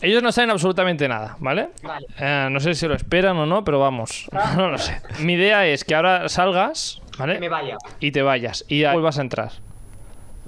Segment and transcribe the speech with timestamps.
[0.00, 1.70] Ellos no saben absolutamente nada, ¿vale?
[1.82, 2.06] Vale.
[2.18, 5.00] Eh, no sé si lo esperan o no, pero vamos, no lo sé.
[5.20, 7.48] Mi idea es que ahora salgas, Que me ¿vale?
[7.48, 7.76] vaya.
[8.00, 9.50] Y te vayas y vuelvas a entrar.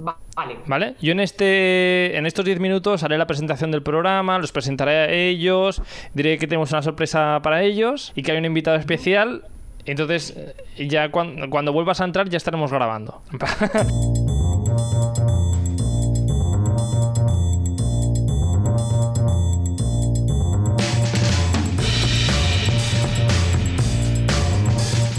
[0.05, 0.55] Va- Vale.
[0.65, 0.95] ¿Vale?
[1.01, 5.09] Yo en este en estos 10 minutos haré la presentación del programa, los presentaré a
[5.11, 5.81] ellos,
[6.13, 9.43] diré que tenemos una sorpresa para ellos y que hay un invitado especial.
[9.85, 10.33] Entonces,
[10.77, 13.21] eh, ya cuando, cuando vuelvas a entrar ya estaremos grabando.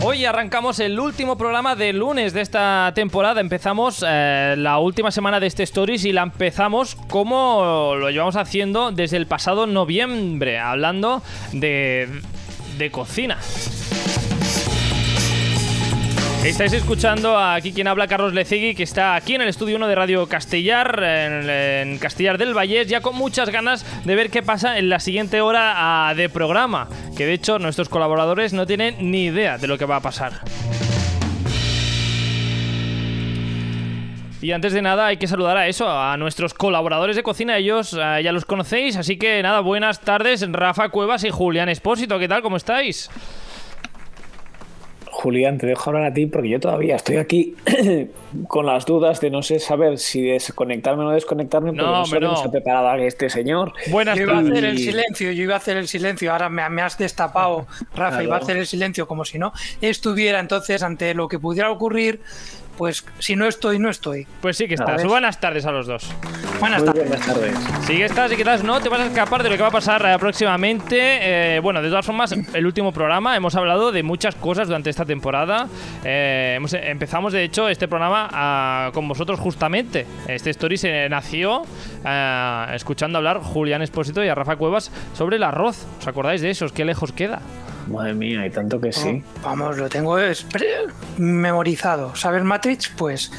[0.04, 3.40] Hoy arrancamos el último programa de lunes de esta temporada.
[3.40, 8.90] Empezamos eh, la última semana de este Stories y la empezamos como lo llevamos haciendo
[8.90, 12.08] desde el pasado noviembre, hablando de,
[12.78, 13.38] de cocina.
[16.44, 19.94] Estáis escuchando aquí quien habla, Carlos Lecegui, que está aquí en el estudio 1 de
[19.94, 24.76] Radio Castellar, en, en Castellar del Vallés, ya con muchas ganas de ver qué pasa
[24.76, 25.74] en la siguiente hora
[26.08, 26.88] ah, de programa.
[27.16, 30.40] Que de hecho nuestros colaboradores no tienen ni idea de lo que va a pasar.
[34.40, 37.94] Y antes de nada hay que saludar a eso, a nuestros colaboradores de cocina, ellos
[37.94, 42.26] ah, ya los conocéis, así que nada, buenas tardes, Rafa Cuevas y Julián Espósito, ¿qué
[42.26, 42.42] tal?
[42.42, 43.08] ¿Cómo estáis?
[45.22, 47.54] Julián, te dejo hablar a ti porque yo todavía estoy aquí
[48.48, 52.04] con las dudas de no sé saber si desconectarme o no desconectarme porque No, no,
[52.04, 52.36] cómo no.
[52.36, 53.72] se ha preparado este señor.
[53.90, 54.50] Buenas Yo iba a tardes.
[54.52, 58.10] hacer el silencio, yo iba a hacer el silencio, ahora me, me has destapado, Rafa,
[58.10, 58.22] Claro.
[58.24, 62.20] iba a hacer el silencio como si no estuviera entonces ante lo que pudiera ocurrir,
[62.76, 64.26] pues si no estoy, no estoy.
[64.40, 65.04] Pues sí que estás.
[65.04, 66.10] Buenas tardes a los dos.
[66.60, 67.08] Buenas tardes.
[67.08, 67.56] buenas tardes.
[67.86, 69.68] Sí que estás y que estás, no te vas a escapar de lo que va
[69.68, 71.56] a pasar eh, próximamente.
[71.56, 75.04] Eh, bueno, de todas formas, el último programa hemos hablado de muchas cosas durante esta
[75.04, 75.66] temporada.
[76.04, 80.06] Eh, hemos- empezamos, de hecho, este programa ah, con vosotros justamente.
[80.28, 81.62] Este story se nació
[82.04, 85.86] ah, escuchando hablar Julián Espósito y a Rafa Cuevas sobre el arroz.
[86.00, 86.72] ¿Os acordáis de esos?
[86.72, 87.40] ¿Qué lejos queda?
[87.92, 89.22] Madre mía, hay tanto que sí.
[89.42, 90.16] Vamos, lo tengo
[91.18, 92.14] memorizado.
[92.16, 92.88] ¿Sabes Matrix?
[92.96, 93.30] Pues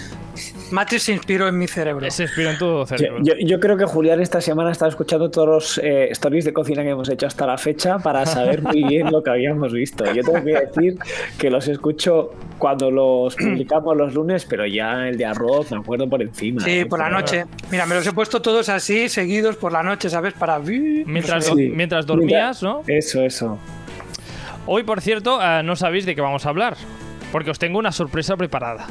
[0.71, 2.05] Matrix se inspiró en mi cerebro.
[2.05, 3.19] Ese espíritu en tu Yo, cerebro.
[3.23, 6.81] yo- yo creo que Julián esta semana está escuchando todos los eh, stories de cocina
[6.83, 10.05] que hemos hecho hasta la fecha para saber muy bien lo que habíamos visto.
[10.13, 10.97] Yo tengo que decir
[11.37, 16.09] que los escucho cuando los publicamos los lunes, pero ya el de arroz me acuerdo
[16.09, 16.63] por encima.
[16.63, 16.85] Sí, ¿eh?
[16.85, 17.45] por la noche.
[17.71, 20.33] Mira, me los he puesto todos así, seguidos por la noche, ¿sabes?
[20.33, 20.57] Para...
[20.59, 21.71] Mientras, Sí.
[21.75, 22.81] mientras dormías, ¿no?
[22.87, 23.59] Eso, eso.
[24.65, 26.77] Hoy, por cierto, ah, no sabéis de qué vamos a hablar.
[27.31, 28.87] Porque os tengo una sorpresa preparada.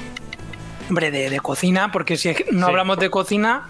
[0.88, 2.70] Hombre, de, de cocina, porque si no Sí.
[2.70, 3.68] hablamos de cocina,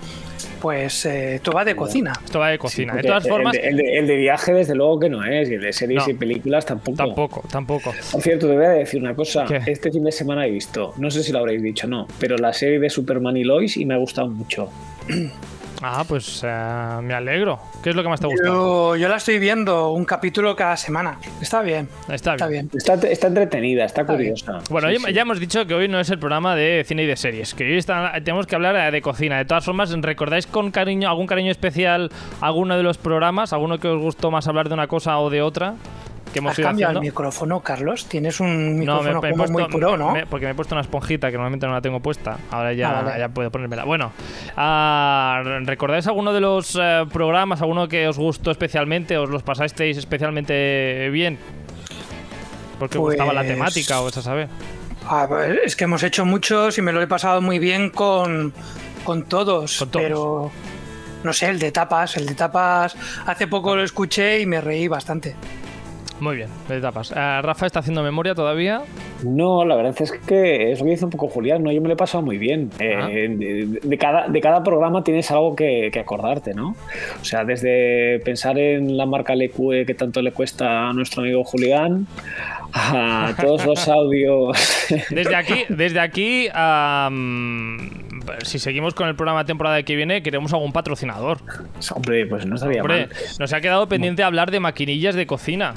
[0.61, 2.13] pues eh, esto va de cocina.
[2.25, 2.95] Esto va de cocina.
[2.95, 5.23] de Porque todas formas, El, de- el de, el de viaje, desde luego que no
[5.25, 6.11] es, y el de series No.
[6.11, 6.97] y películas tampoco.
[6.97, 7.93] tampoco, tampoco.
[8.11, 9.45] Por cierto, te voy a decir una cosa.
[9.45, 9.61] ¿Qué?
[9.67, 12.37] Este fin de semana he visto, no sé si lo habréis dicho o no, pero
[12.39, 14.71] la serie de Superman y Lois y me ha gustado mucho.
[15.85, 17.59] Ah, pues eh, me alegro.
[17.83, 18.95] ¿Qué es lo que más te ha gustado?
[18.95, 21.19] Yo, yo la estoy viendo un capítulo cada semana.
[21.41, 21.89] Está bien.
[22.09, 22.37] Está bien.
[22.37, 22.71] Está bien.
[22.73, 24.35] Está, está entretenida, está Está bien.
[24.35, 24.61] curiosa.
[24.71, 25.13] Bueno, Sí, ya, sí.
[25.13, 27.65] ya hemos dicho que hoy no es el programa de cine y de series, que
[27.65, 29.39] hoy está- tenemos que hablar de cocina.
[29.39, 32.11] De todas formas, ¿recordáis con cariño, algún cariño especial
[32.41, 33.53] alguno de los programas?
[33.53, 35.75] ¿Alguno que os gustó más hablar de una cosa o de otra?
[36.33, 37.13] Que hemos ¿Has ido cambiado el haciendo?
[37.13, 38.07] micrófono, Carlos?
[38.07, 40.13] Tienes un No, micrófono me, me como puesto, muy puro, ¿no?
[40.13, 42.39] me- porque me he puesto una esponjita que normalmente no la tengo puesta.
[42.51, 43.19] Ahora ya, Ah, vale.
[43.19, 43.85] ya puedo ponérmela.
[43.85, 44.13] Bueno,
[44.57, 49.99] ah, ¿recordáis alguno de los eh, programas, alguno que os gustó especialmente, os los pasasteis
[49.99, 51.39] especialmente bien?
[52.79, 54.49] Porque os gustaba la Pues- temática o esa saber.
[55.09, 58.53] A ver, es que hemos hecho muchos y me lo he pasado muy bien con,
[59.05, 60.03] con todos, Con todos.
[60.07, 60.51] pero
[61.25, 64.89] no sé, el de tapas, el de tapas, hace poco lo escuché y me reí
[64.89, 65.35] bastante.
[66.23, 67.11] Muy bien, de tapas.
[67.11, 68.83] Eh, Rafa está haciendo memoria todavía.
[69.25, 71.73] No, la verdad es que es lo que dice un poco Julián, ¿no?
[71.73, 72.71] Yo me lo he pasado muy bien.
[72.79, 73.09] Eh, Ah.
[73.09, 76.77] de, de cada, de cada programa tienes algo que, que acordarte, ¿no?
[77.21, 81.43] O sea, desde pensar en la marca LQE que tanto le cuesta a nuestro amigo
[81.43, 82.07] Julián,
[82.73, 84.57] a todos los audios.
[85.11, 86.47] Desde aquí, desde aquí,
[88.45, 91.39] si seguimos con el programa temporada que viene, queremos algún patrocinador.
[91.97, 93.17] Hombre, pues no estaría Hombre, mal.
[93.41, 95.75] nos ha quedado pendiente hablar de maquinillas de cocina.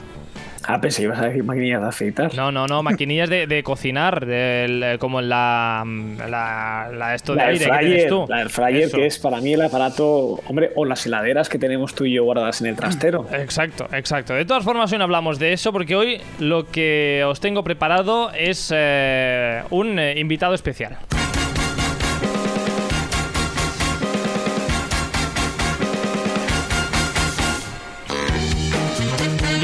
[0.68, 2.34] Ah, pensé que ibas a decir maquinillas de afeitar.
[2.36, 5.84] No, no, no, maquinillas de, de cocinar, eh, como la,
[6.30, 8.26] la, la esto de La aire que tienes tú.
[8.28, 8.98] la air fryer, Eso.
[8.98, 12.24] que es para mí el aparato, hombre, o las heladeras que tenemos tú y yo
[12.24, 13.28] guardadas en el trastero.
[13.34, 14.34] Exacto, exacto.
[14.34, 18.32] De todas formas, hoy no hablamos de eso porque hoy lo que os tengo preparado
[18.32, 20.98] es eh, un eh, invitado especial.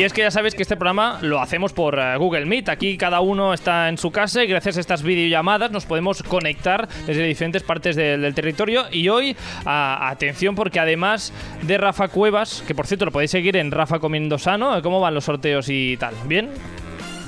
[0.01, 2.69] Y es que ya sabéis que este programa lo hacemos por eh, Google Meet.
[2.69, 6.89] Aquí cada uno está en su casa y gracias a estas videollamadas nos podemos conectar
[7.05, 8.85] desde diferentes partes del, territorio.
[8.91, 11.31] Y hoy, atención, porque además
[11.61, 15.13] de Rafa Cuevas, que por cierto lo podéis seguir en Rafa Comiendo Sano, ¿cómo van
[15.13, 16.15] los sorteos y tal?
[16.25, 16.49] ¿Bien?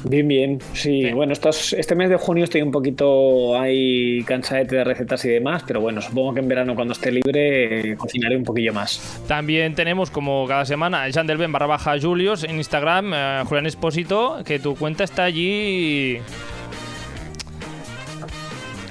[0.06, 0.60] Bien, bien.
[0.74, 5.30] Sí, bueno, estos, este mes de junio estoy un poquito ahí cansadete de recetas y
[5.30, 9.24] demás, pero bueno, supongo que en verano cuando esté libre eh, cocinaré un poquillo más.
[9.28, 14.40] También tenemos, como cada semana, el Jandelben barra baja Julius en Instagram, eh, Julián Espósito,
[14.46, 16.20] que tu cuenta está allí.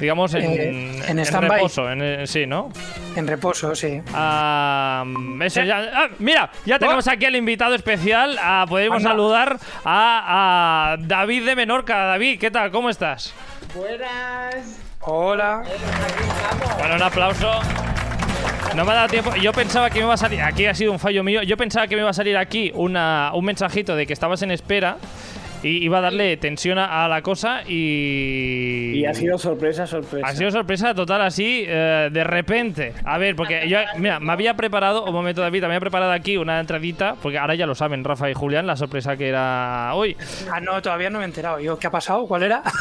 [0.02, 2.70] Digamos en, Eh, en reposo, en, eh, sí, ¿no?
[3.14, 4.00] En reposo, sí.
[4.12, 5.04] Ah,
[5.42, 5.78] eso ya.
[5.94, 8.36] ah, mira, ya tenemos aquí al invitado especial.
[8.42, 9.10] Ah, podemos Anda.
[9.10, 11.96] saludar a, a David de Menorca.
[12.06, 12.72] David, ¿qué tal?
[12.72, 13.32] ¿Cómo estás?
[13.76, 14.80] Buenas.
[15.02, 15.62] Hola.
[16.80, 17.52] Bueno, un aplauso.
[18.74, 19.32] No me ha dado tiempo.
[19.36, 20.42] Yo pensaba que me iba a salir.
[20.42, 21.44] Aquí ha sido un fallo mío.
[21.44, 24.50] Yo pensaba que me iba a salir aquí una, un mensajito de que estabas en
[24.50, 24.96] espera.
[25.62, 28.92] Y iba a darle tensión a, a la cosa y.
[29.00, 30.26] Y ha sido sorpresa, sorpresa.
[30.26, 32.92] Ha sido sorpresa total así, eh, de repente.
[33.04, 36.36] A ver, porque yo, mira, me había preparado, un momento David, me había preparado aquí
[36.36, 40.16] una entradita, porque ahora ya lo saben Rafa y Julián, la sorpresa que era hoy.
[40.52, 41.60] Ah, no, todavía no me he enterado.
[41.60, 42.26] Yo, ¿qué ha pasado?
[42.26, 42.62] ¿Cuál era?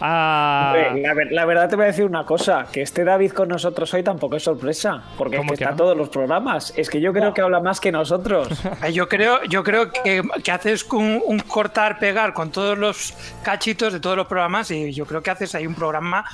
[0.00, 3.48] Ah, la, ver- la verdad te voy a decir una cosa, que esté David con
[3.48, 5.76] nosotros hoy tampoco es sorpresa, porque es ¿Cómo que que está no?
[5.78, 6.74] todos los programas.
[6.76, 8.48] Es que yo creo que habla más que nosotros.
[8.92, 11.38] Yo creo, yo creo que, que haces un, un
[11.84, 15.66] cortar-pegar con todos los cachitos de todos los programas y yo creo que haces ahí
[15.66, 16.24] un programa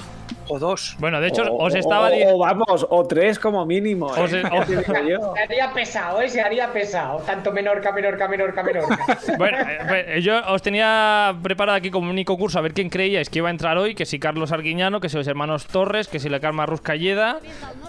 [0.50, 0.96] o dos.
[0.98, 2.34] bueno, de hecho, O- os estaba o, diciendo.
[2.34, 4.06] o vamos, o tres como mínimo.
[4.06, 4.42] Os- ¿eh?
[4.44, 4.68] os-
[5.08, 5.34] yo.
[5.34, 6.28] Se haría pesado, ¿eh?
[6.28, 7.18] Se haría pesado.
[7.26, 8.98] Tanto Menorca, Menorca, Menorca, Menorca.
[9.38, 13.30] Bueno, eh, pues, yo os tenía preparado aquí como único curso a ver quién creíais
[13.30, 16.18] que iba a entrar hoy, que si Carlos Arguiñano, que si los hermanos Torres, que
[16.18, 17.38] si la Karma Ruscalleda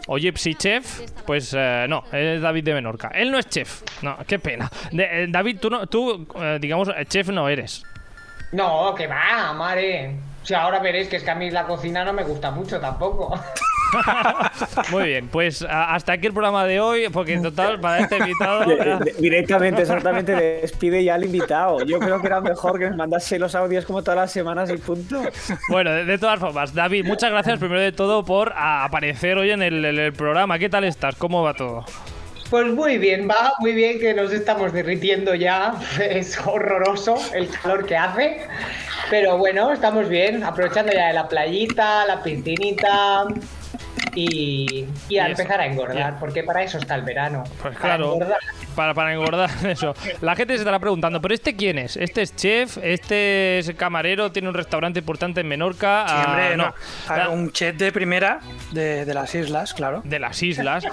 [0.08, 3.10] o Gypsy Chef, pues eh, no, es David de Menorca.
[3.14, 4.70] Él no es chef, no, qué pena.
[4.92, 7.84] De- eh, David, tú, no, tú eh, digamos, eh, chef no eres.
[8.52, 10.16] No, que va, madre.
[10.42, 12.80] O sea, ahora veréis que es que a mí la cocina no me gusta mucho
[12.80, 13.40] tampoco.
[14.92, 18.62] Muy bien, pues hasta aquí el programa de hoy, porque en total, para este invitado.
[18.66, 21.84] De- de- directamente, exactamente, despide ya al invitado.
[21.86, 24.78] Yo creo que era mejor que me mandase los audios como todas las semanas y
[24.78, 25.22] punto.
[25.70, 29.62] Bueno, de, de todas formas, David, muchas gracias primero de todo por aparecer hoy en
[29.62, 30.58] el, en el programa.
[30.58, 31.16] ¿Qué tal estás?
[31.16, 31.86] ¿Cómo va todo?
[32.52, 35.74] Pues muy bien, va muy bien que nos estamos derritiendo ya.
[36.02, 38.46] Es horroroso el calor que hace.
[39.10, 43.24] Pero bueno, estamos bien, aprovechando ya de la playita, la piscinita
[44.16, 46.16] y, y a Y empezar a engordar, Bien.
[46.20, 47.46] porque para eso está el verano.
[47.62, 48.40] Pues para claro, engordar.
[48.82, 49.94] Para, para engordar eso.
[50.22, 51.98] La gente se estará preguntando, ¿pero este quién es?
[51.98, 52.78] ¿Este es chef?
[52.82, 54.32] ¿Este es camarero?
[54.32, 56.06] ¿Tiene un restaurante importante en Menorca?
[56.08, 56.64] Sí, Ah, hombre, no.
[56.68, 56.74] no.
[57.08, 58.40] A ver, Ah, Un chef de primera
[58.72, 60.02] de, de las islas, claro.
[60.04, 60.84] de las islas.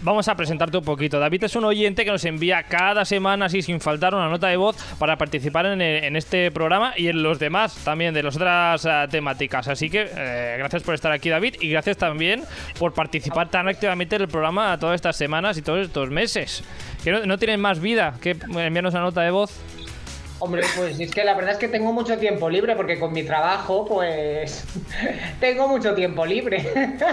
[0.00, 1.18] Vamos a presentarte un poquito.
[1.18, 4.56] David es un oyente que nos envía cada semana, así sin faltar, una nota de
[4.56, 8.84] voz para participar en, en este programa y en los demás también, de las otras
[8.86, 9.68] ah, temáticas.
[9.68, 12.42] Así que eh, gracias por estar aquí, David, y gracias también
[12.78, 16.62] por participar tan activamente en el programa todas estas semanas y todos estos meses.
[17.02, 19.60] Que no, no tienen más vida que enviarnos una nota de voz.
[20.42, 23.22] Hombre, pues es que la verdad es que tengo mucho tiempo libre porque con mi
[23.22, 24.64] trabajo, pues
[25.40, 26.66] tengo mucho tiempo libre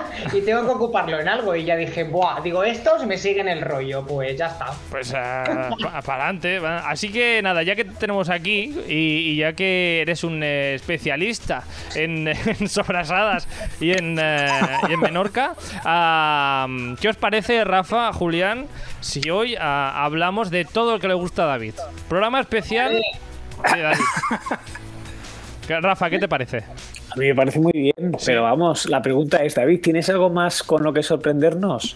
[0.34, 1.54] y tengo que ocuparlo en algo.
[1.54, 4.68] Y ya dije, buah, digo, estos me siguen el rollo, pues ya está.
[4.89, 6.62] Pues para adelante.
[6.66, 10.75] Así que nada, ya que te tenemos aquí y, y ya que eres un eh,
[10.75, 13.45] especialista en, en sobrasadas
[13.81, 14.48] y en, eh,
[14.88, 15.54] y en Menorca,
[17.01, 18.68] ¿qué os parece, Rafa, Julián,
[19.01, 21.73] si hoy ah, hablamos de todo lo que le gusta a David?
[22.10, 23.01] Programa especial.
[23.74, 24.00] Sí, David.
[25.67, 26.57] ¿Qué- Rafa, ¿qué te parece?
[27.12, 30.62] A mí me parece muy bien, pero vamos, la pregunta es, David, ¿tienes algo más
[30.63, 31.95] con lo que sorprendernos?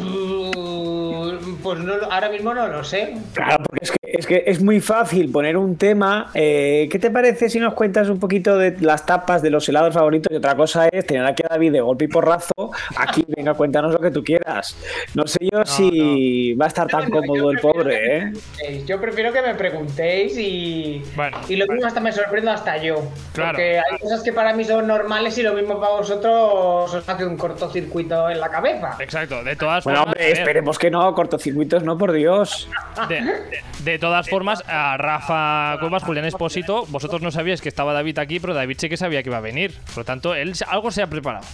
[0.00, 3.14] Mm, Pues no, lo- ahora mismo no lo sé.
[3.34, 6.30] Claro, porque es que es, que es muy fácil poner un tema.
[6.34, 9.94] eh, ¿Qué te parece si nos cuentas un poquito de las tapas de los helados
[9.94, 10.32] favoritos?
[10.32, 12.52] Y otra cosa es tener aquí a David de golpe y porrazo.
[12.96, 14.76] Aquí, venga, cuéntanos lo que tú quieras.
[15.14, 18.84] No sé yo si va a estar tan cómodo el prefiero pobre, que ¿eh?
[18.86, 22.96] Yo prefiero que me preguntéis y, Bueno, y lo mismo hasta me sorprendo hasta yo.
[23.32, 23.52] Claro.
[23.52, 27.24] Porque hay cosas que para mí son normales y lo mismo para vosotros os hace
[27.24, 28.96] un cortocircuito en la cabeza.
[29.00, 29.42] Exacto.
[29.44, 30.06] De todas Bueno, formas.
[30.14, 32.68] hombre, a ver, esperemos que no, cortocircuitos no, por Dios.
[33.08, 33.42] De, de-
[33.84, 38.38] de todas formas, a Rafa Cuevas, Julián Espósito, vosotros no sabíais que estaba David aquí,
[38.40, 39.74] pero David sí que sabía que iba a venir.
[39.88, 41.44] Por lo tanto, él algo se ha preparado.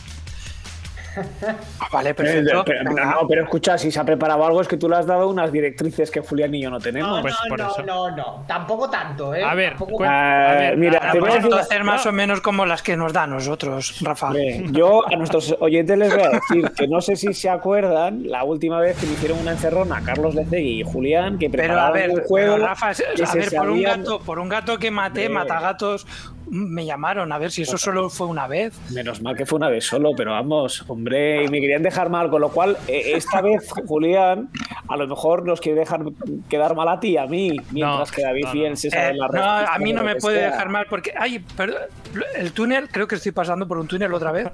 [1.92, 2.62] Vale, Eh, perfecto.
[2.64, 3.04] pero, Venga.
[3.06, 5.50] no, pero escucha, si se ha preparado algo es que tú le has dado unas
[5.52, 7.16] directrices que Julián y yo no tenemos.
[7.16, 7.82] No, Pues no, por no, eso.
[7.82, 8.44] no, no.
[8.46, 9.42] Tampoco tanto, ¿eh?
[9.44, 12.04] A ver, Tampoco- Ah, a ver, mira, a- te a- voy a decir- hacer más
[12.06, 14.30] o menos como las que nos da a nosotros, Rafa.
[14.70, 18.44] Yo a nuestros oyentes les voy a decir que no sé si se acuerdan la
[18.44, 21.92] última vez que me hicieron una encerrona Carlos Lecegui y Julián que Pero a prepararon
[21.94, 22.92] ver, un juego pero, Rafa, a
[23.34, 25.34] ver, por un sabían- gato, por un gato que maté, Hombre.
[25.44, 26.06] matagatos,
[26.50, 27.32] me llamaron.
[27.32, 28.78] A ver si eso solo fue una vez.
[28.92, 32.30] Menos mal que fue una vez solo, pero vamos, hombre, y me querían dejar mal,
[32.30, 34.50] con lo cual eh, esta vez Julián
[34.88, 36.00] a lo mejor nos quiere dejar
[36.48, 38.76] quedar mal a ti y a mí, mientras No, que David no, Fiel no.
[38.76, 40.50] se sabe Eh, la no, respuesta a mí no me puede sea.
[40.50, 41.82] dejar mal porque, ay, perdón,
[42.36, 44.48] el túnel, creo que estoy pasando por un túnel otra vez.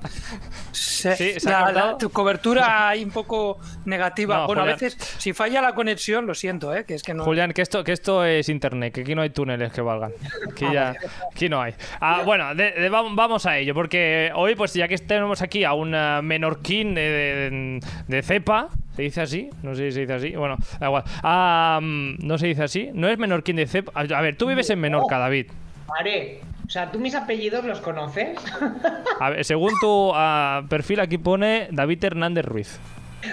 [0.72, 4.36] Se- Sí, se ha la, la- tu cobertura hay un poco negativa.
[4.38, 4.78] No, bueno, Julián.
[4.78, 6.84] a veces, si falla la conexión, lo siento, ¿eh?
[6.86, 7.24] que es que no.
[7.24, 10.12] Julián, que esto, que esto es internet, que aquí no hay túneles que valgan.
[10.50, 10.94] Aquí ya,
[11.30, 11.74] aquí no hay.
[12.00, 15.64] Ah, bueno, de- de- vam- vamos a ello, porque hoy, pues ya que tenemos aquí
[15.64, 19.50] a un ah, menorquín de, de- de cepa, ¿se dice así?
[19.62, 20.30] No sé si se dice así.
[20.36, 21.04] Bueno, da igual.
[21.22, 22.90] Ah, mm, no se dice así.
[22.94, 23.92] No es menorquín de cepa.
[23.94, 25.48] A ver, tú vives en Menorca, David.
[25.86, 26.40] Vale.
[26.66, 28.38] O sea, ¿tú mis apellidos los conoces?
[29.20, 32.78] A ver, según tu ah, perfil aquí pone David Hernández Ruiz.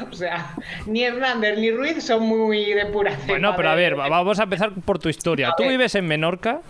[0.10, 0.54] o sea,
[0.86, 4.40] ni Hernández ni Ruiz son muy de pura cepa Bueno, pero a ver, va- vamos
[4.40, 5.54] a empezar por tu historia.
[5.58, 6.62] ¿Tú vives en Menorca?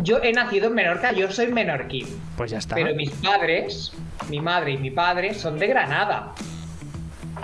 [0.00, 2.06] Yo he nacido en Menorca, yo soy menorquín.
[2.36, 2.76] Pues ya está.
[2.76, 3.92] Pero mis padres,
[4.28, 6.32] mi madre y mi padre, son de Granada.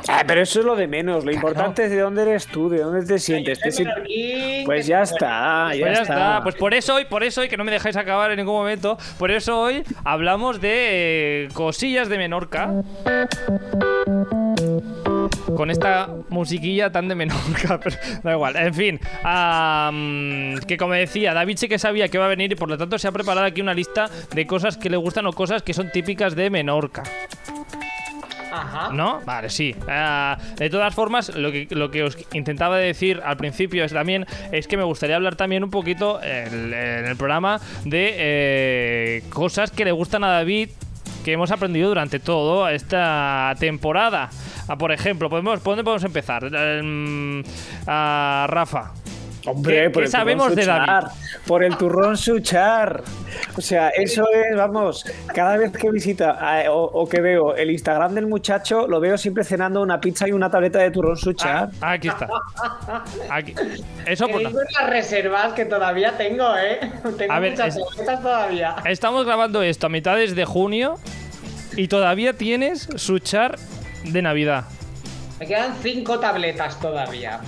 [0.08, 2.78] Ah, pero eso es lo de menos, lo importante es de dónde eres tú, de
[2.80, 3.58] dónde te sientes.
[3.60, 3.70] Te
[4.64, 6.02] Pues que- ya está, ya, Pues ya está.
[6.02, 6.40] está.
[6.42, 8.98] Pues por eso hoy, por eso hoy, que no me dejáis acabar en ningún momento,
[9.18, 12.70] por eso hoy hablamos de eh, cosillas de Menorca.
[15.56, 18.56] Con esta musiquilla tan de Menorca, pero da igual.
[18.56, 19.00] En fin,
[20.66, 22.98] que como decía, David sí que sabía que iba a venir y por lo tanto
[22.98, 25.90] se ha preparado aquí una lista de cosas que le gustan o cosas que son
[25.90, 27.04] típicas de Menorca.
[28.60, 28.92] Ajá.
[28.92, 29.20] ¿No?
[29.24, 29.74] Vale, sí.
[29.88, 34.26] Ah, de todas formas, lo que, lo que os intentaba decir al principio es también
[34.52, 39.84] es que me gustaría hablar también un poquito en el programa de eh, cosas que
[39.84, 40.70] le gustan a David
[41.24, 44.28] que hemos aprendido durante toda esta temporada.
[44.68, 46.44] Ah, por ejemplo, podemos, ¿por dónde podemos empezar?
[46.54, 47.42] Em,
[47.86, 48.92] a Rafa.
[49.46, 50.84] Hombre, ¿Qué- por qué el sabemos turrón de David?
[50.86, 51.10] Suchar,
[51.46, 53.02] Por el turrón suchar.
[53.56, 57.70] O sea, eso es, vamos, cada vez que visita eh, o, o que veo el
[57.70, 61.68] Instagram del muchacho, lo veo siempre cenando una pizza y una tableta de turrón suchar.
[61.80, 62.28] Ah, aquí está.
[63.30, 63.54] Aquí.
[64.06, 64.54] Eso por las
[64.88, 66.80] reservas que todavía tengo, ¿eh?
[67.18, 68.76] Tengo A ver, muchas es- tarjetas todavía.
[68.86, 70.94] Estamos grabando esto a mitades de junio
[71.76, 73.56] y todavía tienes su char
[74.04, 74.64] de Navidad.
[75.40, 77.40] Me quedan cinco tabletas todavía.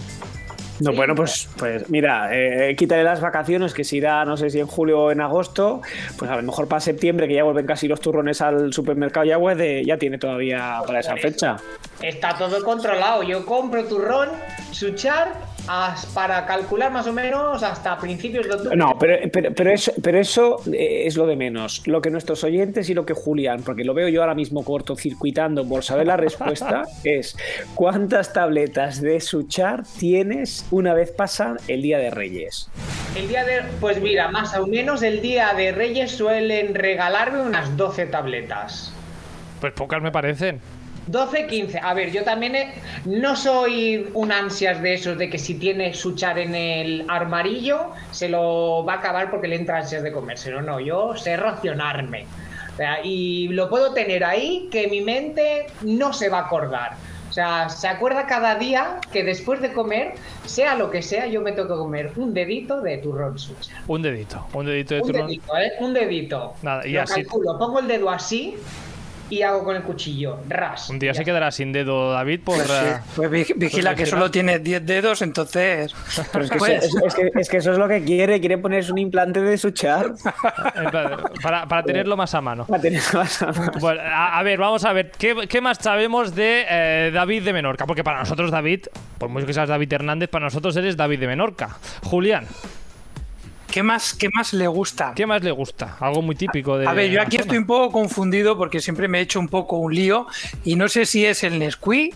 [0.80, 4.61] No, bueno, pues, pues mira, eh, quítale las vacaciones, que se irá, no sé si
[4.61, 5.80] en julio o en agosto,
[6.18, 9.38] pues a lo mejor para septiembre, que ya vuelven casi los turrones al supermercado ya,
[9.38, 11.56] pues de, ya tiene todavía para esa fecha.
[12.02, 13.23] Está todo controlado.
[13.23, 14.28] Yo compro turrón,
[14.71, 15.33] suchar,
[15.66, 18.76] as- para calcular más o menos hasta principios de octubre.
[18.76, 21.87] No, pero, pero, pero eso, pero eso eh, es lo de menos.
[21.87, 25.66] Lo que nuestros oyentes y lo que Julián, porque lo veo yo ahora mismo cortocircuitando
[25.66, 27.35] por saber la respuesta, es
[27.75, 32.69] ¿cuántas tabletas de Suchar tienes una vez pasa el Día de Reyes?
[33.17, 33.63] El día de.
[33.81, 38.93] Pues mira, más o menos el día de Reyes suelen regalarme unas 12 tabletas.
[39.61, 40.61] Pues pocas me parecen.
[41.07, 41.79] 12, 15.
[41.83, 45.95] A ver, yo también he- no soy un ansias de esos de que si tiene
[45.95, 50.61] suchar en el armarillo se lo va a acabar porque le entra ansias de comérselo.
[50.63, 52.27] No, yo sé racionarme.
[52.75, 56.93] O sea, y lo puedo tener ahí que mi mente no se va a acordar.
[57.37, 60.14] O sea, se acuerda cada día que después de comer,
[60.47, 63.76] sea lo que sea, yo me tengo que comer un dedito de turrón suchar.
[63.87, 64.47] Un dedito.
[64.55, 65.26] Un dedito de Un turrón.
[65.26, 65.73] dedito, ¿eh?
[65.81, 66.55] Un dedito.
[66.62, 68.57] Nada, y Lo así- calculo, pongo el dedo así
[69.30, 70.38] y hago con el cuchillo.
[70.49, 70.88] Ras.
[70.90, 72.56] Un día se quedará sin dedo David por...
[73.16, 75.95] Pues vi- vigila que solo tiene 10 dedos, entonces.
[76.33, 78.38] Pero es que, Pues- eso, es, es que, es que eso es lo que quiere,
[78.40, 80.06] quiere ponerse un implante de Suchar
[80.75, 82.66] en plan, para, para tenerlo más a mano.
[82.66, 83.73] para tener más a mano.
[83.80, 87.52] Bueno, a, a ver, vamos a ver, ¿qué, qué más sabemos de eh, David de
[87.52, 87.87] Menorca?
[87.87, 88.87] Porque para nosotros David,
[89.18, 91.76] por mucho que seas David Hernández, para nosotros eres David de Menorca.
[92.04, 92.47] Julián,
[93.76, 95.12] ¿Qué más, ¿Qué más le gusta?
[95.14, 95.99] ¿qué más le gusta?
[96.00, 96.87] Algo muy típico de...
[96.87, 99.76] A ver, yo aquí estoy un poco confundido porque siempre me he hecho un poco
[99.76, 100.26] un lío
[100.64, 102.14] y no sé si es el Nesquik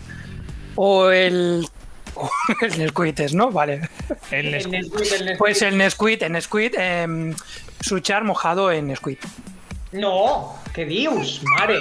[0.73, 1.67] o el.
[2.61, 3.51] el Nesquik, ¿no?
[3.51, 3.87] Vale.
[4.31, 4.71] El El Nesquik.
[4.73, 5.37] Nesquik, el Nesquik.
[5.37, 7.35] Pues el Nesquik, el Nesquik, eh,
[7.79, 9.19] suchar mojado en Nesquik.
[9.91, 11.77] No, que dios, mare.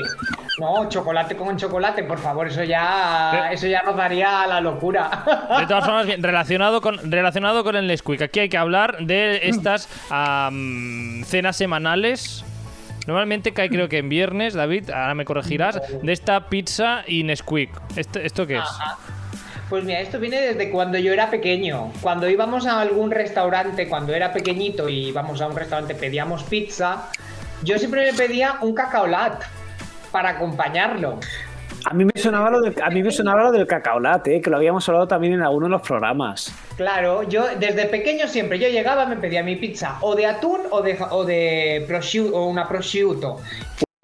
[0.61, 5.25] No, chocolate con chocolate, por favor, eso ya, eso ya nos daría la locura.
[5.59, 9.49] De todas formas, bien, relacionado con, relacionado con el Nesquik, aquí hay que hablar de
[9.49, 9.89] estas
[11.27, 12.45] cenas semanales
[13.07, 17.71] Normalmente cae creo que en viernes, David, ahora me corregirás, de esta pizza y Nesquik.
[17.97, 18.61] ¿Esto, ¿Esto qué es?
[18.61, 18.99] Ajá.
[19.71, 21.93] Pues mira, esto viene desde cuando yo era pequeño.
[22.03, 27.09] Cuando íbamos a algún restaurante, cuando era pequeñito y íbamos a un restaurante, pedíamos pizza,
[27.63, 29.43] yo siempre me pedía un cacaolat
[30.11, 31.19] para acompañarlo.
[31.87, 34.51] A mí me sonaba lo del, a mí me sonaba lo del cacaolate, eh, que
[34.51, 36.55] lo habíamos hablado también en alguno de los programas.
[36.77, 40.83] Claro, yo desde pequeño siempre, yo llegaba, me pedía mi pizza o de atún o
[40.83, 43.39] de, o de prosciutto, o una prosciutto.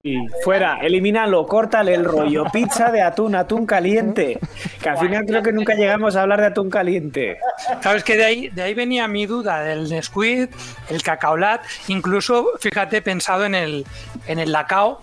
[0.07, 2.45] Y fuera, elimínalo, córtale el rollo.
[2.53, 4.39] Pizza de atún, atún caliente.
[4.81, 7.39] Que al final creo que nunca llegamos a hablar de atún caliente.
[7.83, 10.49] Sabes que de ahí, de ahí venía mi duda del Nesquik,
[10.91, 13.85] el cacaolat, incluso, fíjate, he pensado en el,
[14.29, 15.01] en el lacao,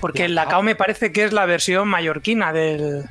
[0.00, 3.04] porque el lacao me parece que es la versión mallorquina del,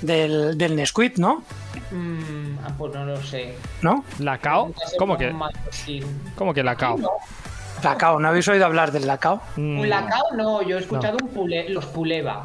[0.00, 1.44] del, del Nesquik, ¿no?
[1.90, 3.54] Mm, ah, pues no lo sé.
[3.82, 4.04] ¿No?
[4.18, 4.72] ¿Lacao?
[4.98, 5.34] ¿Cómo que.
[6.36, 6.98] ¿Cómo que lacao?
[6.98, 7.10] No,
[7.82, 9.42] Lacao, ¿no habéis oído hablar del lacao?
[9.56, 12.44] Mm, Un lacao no, yo he escuchado un pule, los puleva.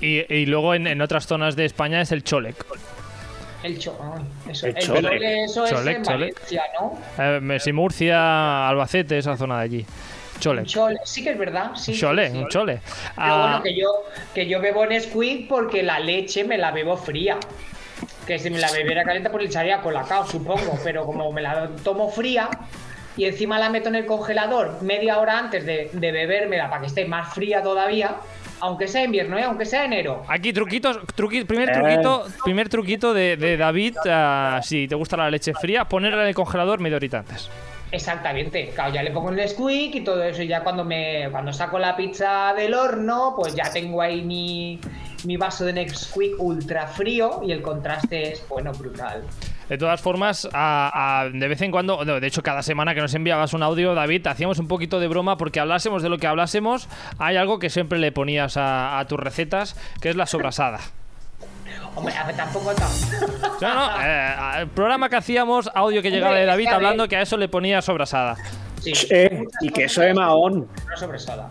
[0.00, 2.56] Y, y luego en, en otras zonas de España es el cholec.
[3.62, 3.98] El cho,
[4.48, 5.00] eso, El el chole.
[5.02, 6.34] chole, eso Cholec, es en cholec.
[6.34, 6.98] Valencia, ¿no?
[7.54, 9.86] Eh, sí, Murcia, Albacete, esa zona de allí.
[10.38, 10.60] Chole.
[10.60, 11.92] Un chole, sí que es verdad, sí.
[11.98, 12.36] Chole, sí.
[12.38, 12.80] un chole.
[12.84, 13.86] Pero Ah, bueno, que yo,
[14.34, 17.38] que yo bebo Nesquik porque la leche me la bebo fría.
[18.26, 20.78] Que si me la bebiera caliente, pues le echaría colacao, supongo.
[20.82, 22.48] Pero como me la tomo fría
[23.16, 26.88] y encima la meto en el congelador media hora antes de, de bebérmela para que
[26.88, 28.16] esté más fría todavía,
[28.60, 29.44] aunque sea invierno, ¿eh?
[29.44, 30.22] aunque sea enero.
[30.28, 31.72] Aquí truquitos, truqui- primer Eh.
[31.72, 36.28] truquito, primer truquito de, de David, ah, si te gusta la leche fría, ponerla en
[36.28, 37.48] el congelador media horita antes.
[37.96, 41.78] Exactamente, ya le pongo el Nesquik y todo eso, y ya cuando me cuando saco
[41.78, 44.78] la pizza del horno, pues ya tengo ahí mi,
[45.24, 49.22] mi vaso de Nesquik ultra frío y el contraste es, bueno, brutal.
[49.70, 53.62] De todas formas, de vez en cuando, de hecho cada semana que nos enviabas un
[53.62, 56.88] audio, David, hacíamos un poquito de broma porque hablásemos de lo que hablásemos,
[57.18, 60.80] hay algo que siempre le ponías a tus recetas, que es la sobrasada.
[61.96, 62.72] Hombre, a ver, tampoco.
[63.60, 67.22] No, no, eh, el programa que hacíamos, audio que llegaba de David hablando que a
[67.22, 68.36] eso le ponía sobrasada.
[68.80, 70.68] Sí, Eh, y queso de mahón.
[70.88, 71.48] no sobresada.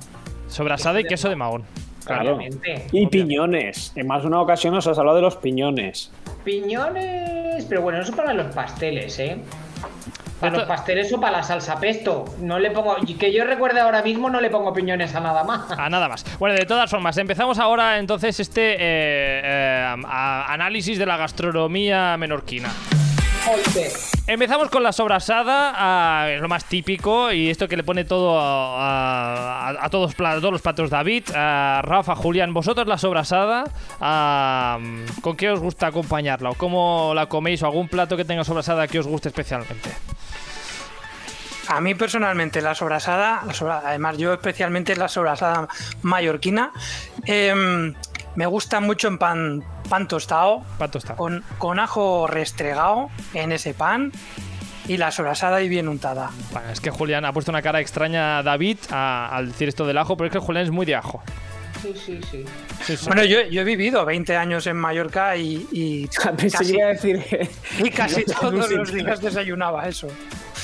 [0.48, 1.64] Sobrasada y queso de mahón.
[2.06, 2.36] Claro.
[2.36, 2.88] Obviamente.
[2.92, 3.92] Y piñones.
[3.96, 6.12] En más de una ocasión nos has hablado de los piñones.
[6.44, 9.38] Piñones, pero bueno, eso para los pasteles, ¿eh?
[10.46, 12.26] Para Esto- los pasteles o para la salsa pesto.
[12.40, 15.44] No le pongo, y que yo recuerde ahora mismo, no le pongo piñones a nada
[15.44, 15.72] más.
[15.78, 16.26] A nada más.
[16.40, 18.78] Bueno, de todas formas, empezamos ahora entonces este eh,
[19.44, 22.70] eh, a- análisis de la gastronomía menorquina.
[23.46, 23.92] Joder.
[24.26, 28.40] Empezamos con la sobrasada, ah, es lo más típico y esto que le pone todo
[28.40, 33.66] a, a- a todos, pla- todos los platos David, a Rafa, Julián, vosotros la sobrasada,
[34.02, 34.80] ah,
[35.22, 36.50] ¿con qué os gusta acompañarla?
[36.50, 37.62] ¿O cómo la coméis?
[37.62, 39.92] ¿O algún plato que tenga sobrasada que os guste especialmente?
[41.68, 45.68] A mí personalmente la sobrasada, la además yo especialmente la sobrasada
[46.04, 46.72] mallorquina,
[47.26, 47.94] em,
[48.36, 51.18] me gusta mucho en pan, pan tostado, Pan tostado.
[51.18, 54.12] con, con ajo restregado en ese pan
[54.88, 56.30] y la sobrasada y bien untada.
[56.52, 59.88] Bueno, es que Julián ha puesto una cara extraña a David a- al decir esto
[59.88, 61.24] del ajo, pero es que Julián es muy de ajo.
[61.82, 62.46] Sí, sí, sí.
[62.84, 63.06] Sí, sí.
[63.08, 66.08] Bueno, yo, yo he vivido 20 años en Mallorca y, y
[66.52, 67.24] casi, iba a decir.
[67.80, 70.08] y casi en un todos los días desayunaba eso.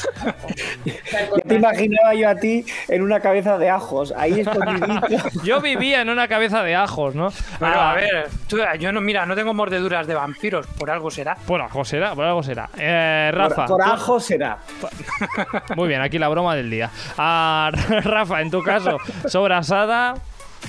[0.86, 5.08] Ya te imaginaba yo a ti en una cabeza de ajos, ahí escondidito.
[5.44, 7.32] Yo vivía en una cabeza de ajos, ¿no?
[7.60, 11.12] Pero Ah, a ver, tú- yo no, mira, no tengo mordeduras de vampiros, por algo
[11.12, 11.36] será.
[11.46, 12.70] Por algo será, por algo será.
[12.78, 13.66] Eh, Rafa.
[13.66, 14.58] Por, por ajo será.
[15.76, 16.90] Muy bien, aquí la broma del día.
[17.18, 17.72] Ah,
[18.04, 20.16] Rafa, en tu caso, sobrasada.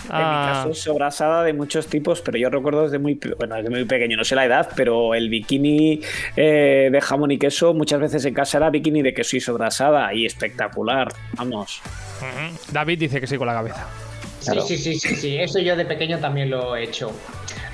[0.05, 3.57] En mi ah, caso es sobrasada de muchos tipos, pero yo recuerdo desde muy, bueno,
[3.57, 6.01] desde muy pequeño, no sé la edad, pero el bikini
[6.37, 10.13] eh, de jamón y queso muchas veces en casa era bikini de queso y sobrasada
[10.15, 11.81] y espectacular, vamos.
[12.71, 13.87] David dice que sí con la cabeza.
[14.41, 14.63] Sí, Claro.
[14.63, 15.37] sí, sí, sí, sí.
[15.39, 17.13] Eso yo de pequeño también lo he hecho.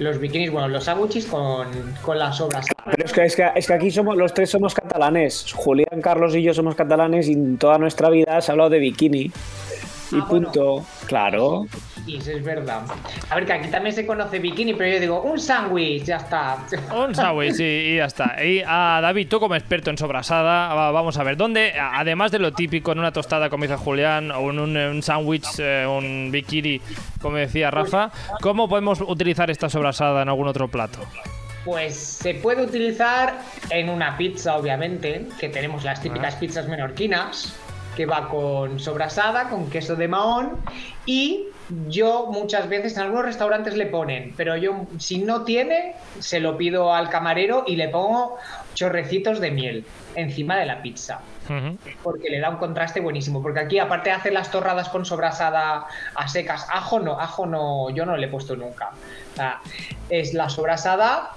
[0.00, 1.66] Los bikinis, bueno, los sándwiches con,
[2.02, 2.66] con las obras.
[2.84, 5.50] Pero es que, es que, es que aquí somos los tres somos catalanes.
[5.54, 8.80] Julián, Carlos y yo somos catalanes y en toda nuestra vida se ha hablado de
[8.80, 9.32] bikini.
[10.10, 10.50] Y Ah, bueno.
[10.52, 10.86] punto.
[11.06, 11.66] Claro.
[12.06, 12.82] Sí, eso es verdad.
[13.28, 16.56] A ver, que aquí también se conoce bikini, pero yo digo, un sándwich, ya está.
[16.96, 18.42] Un sándwich sí, y ya está.
[18.42, 22.38] Y a David, tú como experto en sobrasada, va- vamos a ver, ¿dónde, además de
[22.38, 26.30] lo típico en una tostada, como dice Julián, o en un, un sándwich, eh, un
[26.32, 26.80] bikini,
[27.20, 31.00] como decía Rafa, ¿cómo podemos utilizar esta sobrasada en algún otro plato?
[31.64, 37.52] Pues se puede utilizar en una pizza, obviamente, que tenemos las típicas pizzas menorquinas.
[37.98, 40.52] Que va con sobrasada, con queso de mahón
[41.04, 41.48] y
[41.88, 46.56] yo muchas veces en algunos restaurantes le ponen, pero yo si no tiene, se lo
[46.56, 48.36] pido al camarero y le pongo
[48.74, 49.84] chorrecitos de miel
[50.14, 51.20] encima de la pizza.
[52.04, 53.42] Porque le da un contraste buenísimo.
[53.42, 57.90] Porque aquí, aparte de hacer las torradas con sobrasada a secas, ajo no, ajo no,
[57.90, 58.90] yo no le he puesto nunca.
[60.08, 61.30] Es la sobrasada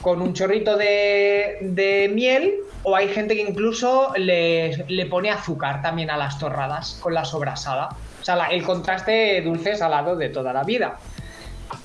[0.00, 5.82] con un chorrito de, de miel, o hay gente que incluso le, le pone azúcar
[5.82, 7.88] también a las torradas con la sobrasada.
[8.20, 10.98] O sea, la- el contraste dulce-salado de toda la vida.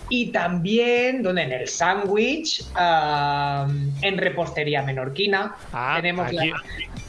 [0.10, 3.66] Y también, donde en el sándwich, ah,
[4.02, 6.52] en repostería menorquina, Ah, tenemos la- aquí,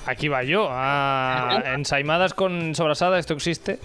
[0.07, 0.69] aquí va yo.
[0.71, 3.79] Ah, ensaimadas con sobrasada, ¿esto existe?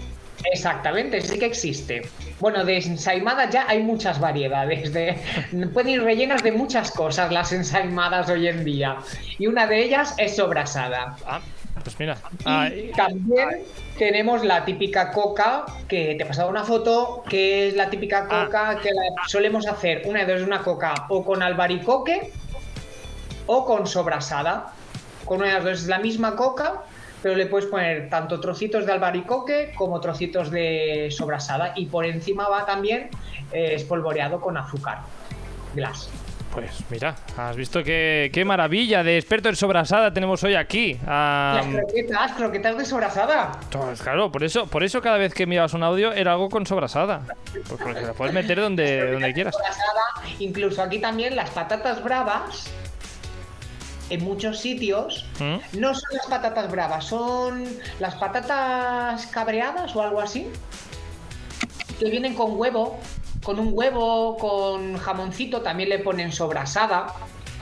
[0.52, 2.02] Exactamente, sí que existe.
[2.40, 4.92] Bueno, de ensaimadas ya hay muchas variedades.
[4.92, 5.18] De,
[5.72, 8.98] pueden ir rellenas de muchas cosas las ensaimadas hoy en día.
[9.38, 11.16] Y una de ellas es sobrasada.
[11.26, 11.40] Ah,
[11.82, 12.16] pues mira.
[12.74, 13.62] Y también
[13.98, 18.44] tenemos la típica coca, que te he pasado una foto, que es la típica Ah.
[18.44, 22.32] coca que la solemos hacer, una de dos, una coca o con albaricoque
[23.46, 24.72] o con sobrasada.
[25.24, 26.82] Con una de las dos es la misma coca,
[27.22, 31.72] pero le puedes poner tanto trocitos de albaricoque como trocitos de sobrasada.
[31.76, 33.10] Y por encima va también
[33.52, 34.98] eh, espolvoreado con azúcar.
[35.74, 36.08] Glass.
[36.52, 40.98] Pues mira, has visto qué, qué maravilla de experto en sobrasada tenemos hoy aquí.
[41.06, 43.52] Ah, Las croquetas, croquetas de sobrasada.
[43.70, 46.66] pues claro, por eso, por eso cada vez que mirabas un audio era algo con
[46.66, 47.20] sobrasada.
[47.52, 49.54] Pues porque la puedes meter donde, donde quieras.
[49.54, 52.70] sobrasada, incluso aquí también las patatas bravas,
[54.10, 55.78] en muchos sitios, ¿Mm?
[55.80, 57.64] no son las patatas bravas, son
[58.00, 60.46] las patatas cabreadas o algo así,
[61.98, 62.98] que vienen con huevo,
[63.42, 67.12] con un huevo, con jamoncito, también le ponen sobrasada.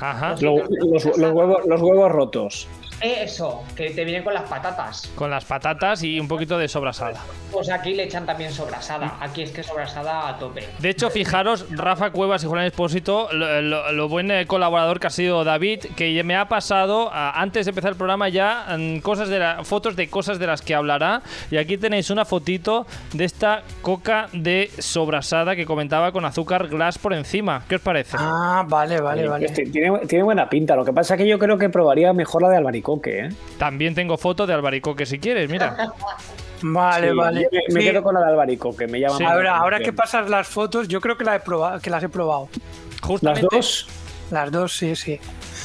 [0.01, 0.37] Ajá.
[0.41, 0.59] Lo-
[0.93, 2.69] los, los huevos, los huevos rotos.
[3.01, 5.11] Eso, que te vienen con las patatas.
[5.15, 7.21] Con las patatas y un poquito de sobrasada.
[7.53, 9.17] Pues aquí le echan también sobrasada.
[9.21, 10.67] Aquí es que sobrasada a tope.
[10.79, 15.07] De hecho, fijaros, Rafa Cuevas y Julián Espósito, lo, lo- lo buen eh, colaborador que
[15.09, 19.29] ha sido David, que me ha pasado antes de empezar el programa ya mm, cosas
[19.29, 21.23] de la- fotos de cosas de las que hablará.
[21.51, 26.99] Y aquí tenéis una fotito de esta coca de sobrasada que comentaba con azúcar glass
[26.99, 27.63] por encima.
[27.69, 28.17] ¿Qué os parece?
[28.19, 29.47] Ah, vale, vale, vale.
[29.47, 30.75] Este, tiene, tiene buena pinta.
[30.75, 33.29] Lo que pasa es que yo creo que probaría mejor la de albaricoque, ¿eh?
[33.59, 35.77] También tengo foto de albaricoque si quieres, mira.
[36.63, 37.43] Vale, Sí, vale.
[37.43, 37.87] yo Me, me Sí.
[37.87, 39.25] quedo con la de albaricoque, me llama Sí.
[39.25, 42.09] Ahora, ahora que pasas las fotos, yo creo que, la he probado, que las he
[42.09, 42.49] probado.
[42.53, 43.87] ¿Las Justamente dos?
[44.31, 45.21] Las dos, sí, sí.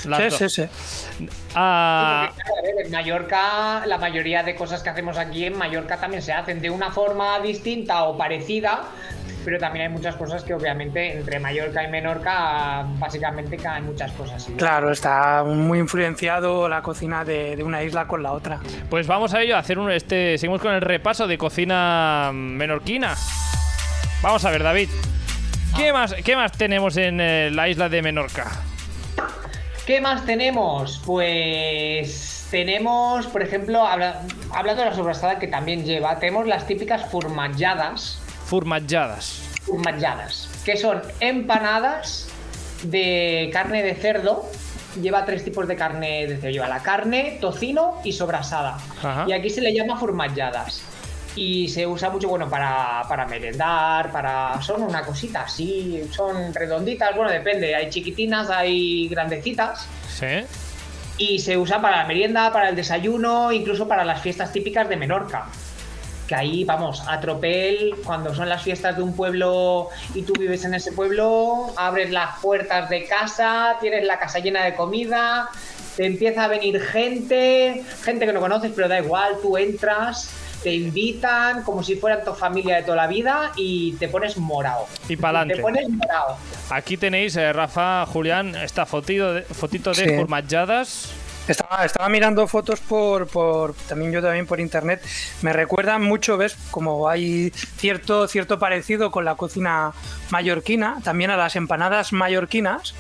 [0.08, 0.54] Las sí, dos.
[0.54, 1.28] sí, sí.
[1.56, 2.32] Ah,
[2.84, 6.70] en Mallorca, la mayoría de cosas que hacemos aquí en Mallorca también se hacen de
[6.70, 8.84] una forma distinta o parecida,
[9.44, 14.48] pero también hay muchas cosas que obviamente entre Mallorca y Menorca básicamente caen muchas cosas.
[14.58, 18.60] Claro, está muy influenciado la cocina de, de una isla con la otra.
[18.90, 20.38] Pues vamos a ello, a hacer un este.
[20.38, 23.16] Seguimos con el repaso de cocina menorquina.
[24.22, 24.90] Vamos a ver, David.
[25.76, 28.52] ¿Qué más, qué más tenemos en eh, la isla de Menorca?
[29.86, 31.02] ¿Qué más tenemos?
[31.06, 34.22] Pues tenemos, por ejemplo, habla-
[34.54, 38.20] hablando de la sobrasada que también lleva, tenemos las típicas furmalladas.
[38.46, 39.42] Furmalladas.
[39.64, 42.28] Furmalladas, que son empanadas
[42.84, 44.46] de carne de cerdo.
[45.02, 46.50] Lleva tres tipos de carne de cerdo.
[46.50, 48.78] Lleva la carne, tocino y sobrasada.
[49.02, 49.26] Ajá.
[49.28, 50.84] Y aquí se le llama furmalladas.
[51.36, 54.62] Y se usa mucho, bueno, para, para merendar, para...
[54.62, 57.74] Son una cosita así, son redonditas, bueno, depende.
[57.74, 59.88] Hay chiquitinas, hay grandecitas.
[60.10, 60.46] ¿Sí?
[61.18, 64.98] Y se usa para la merienda, para el desayuno, incluso para las fiestas típicas de
[64.98, 65.46] Menorca.
[66.28, 70.66] Que ahí, vamos, a tropel, cuando son las fiestas de un pueblo y tú vives
[70.66, 75.50] en ese pueblo, abres las puertas de casa, tienes la casa llena de comida,
[75.96, 80.30] te empieza a venir gente, gente que no conoces, pero da igual, tú entras,
[80.64, 84.88] te invitan como si fueran tu familia de toda la vida y te pones morado.
[85.08, 85.56] Y pa'lante.
[85.56, 86.38] Te pones morado.
[86.70, 91.12] Aquí tenéis, eh, Rafa, Julián, esta fotito de, fotito de Sí.
[91.48, 95.04] Estaba, estaba mirando fotos por, por también yo también por internet.
[95.42, 99.92] Me recuerdan mucho, ves, como hay cierto, cierto parecido con la cocina
[100.30, 102.94] mallorquina, también a las empanadas mallorquinas.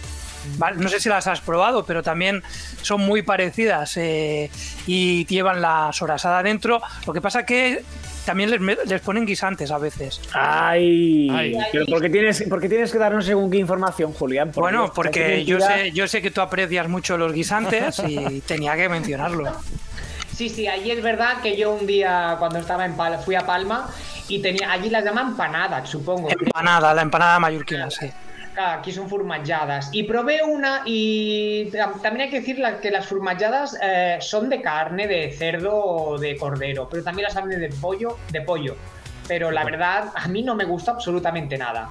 [0.57, 2.43] Vale, No sé si las has probado, pero también
[2.81, 4.49] son muy parecidas eh,
[4.87, 6.81] y llevan la sobrasada dentro.
[7.05, 7.83] Lo que pasa que
[8.25, 10.21] también les, les ponen guisantes a veces.
[10.33, 11.57] Ay, Ay.
[11.71, 14.51] pero ¿por qué, tienes, por qué tienes que darnos según qué información, Julián?
[14.51, 18.41] Por bueno, Dios, porque yo sé, yo sé que tú aprecias mucho los guisantes y
[18.47, 19.51] tenía que mencionarlo.
[20.35, 23.45] Sí, sí, allí es verdad que yo un día cuando estaba en Palma, fui a
[23.45, 23.89] Palma
[24.27, 26.29] y tenía allí las llaman empanadas, supongo.
[26.29, 28.09] Empanada, la empanada mallorquina, sí.
[28.53, 29.89] Claro, aquí son formatjadas.
[29.93, 34.61] Y probé una y tam- también hay que decir que las formatjadas eh, son de
[34.61, 38.75] carne, de cerdo o de cordero, pero también las hacen de pollo, de pollo.
[39.27, 41.87] Pero la verdad, a mí no me gusta absolutamente nada.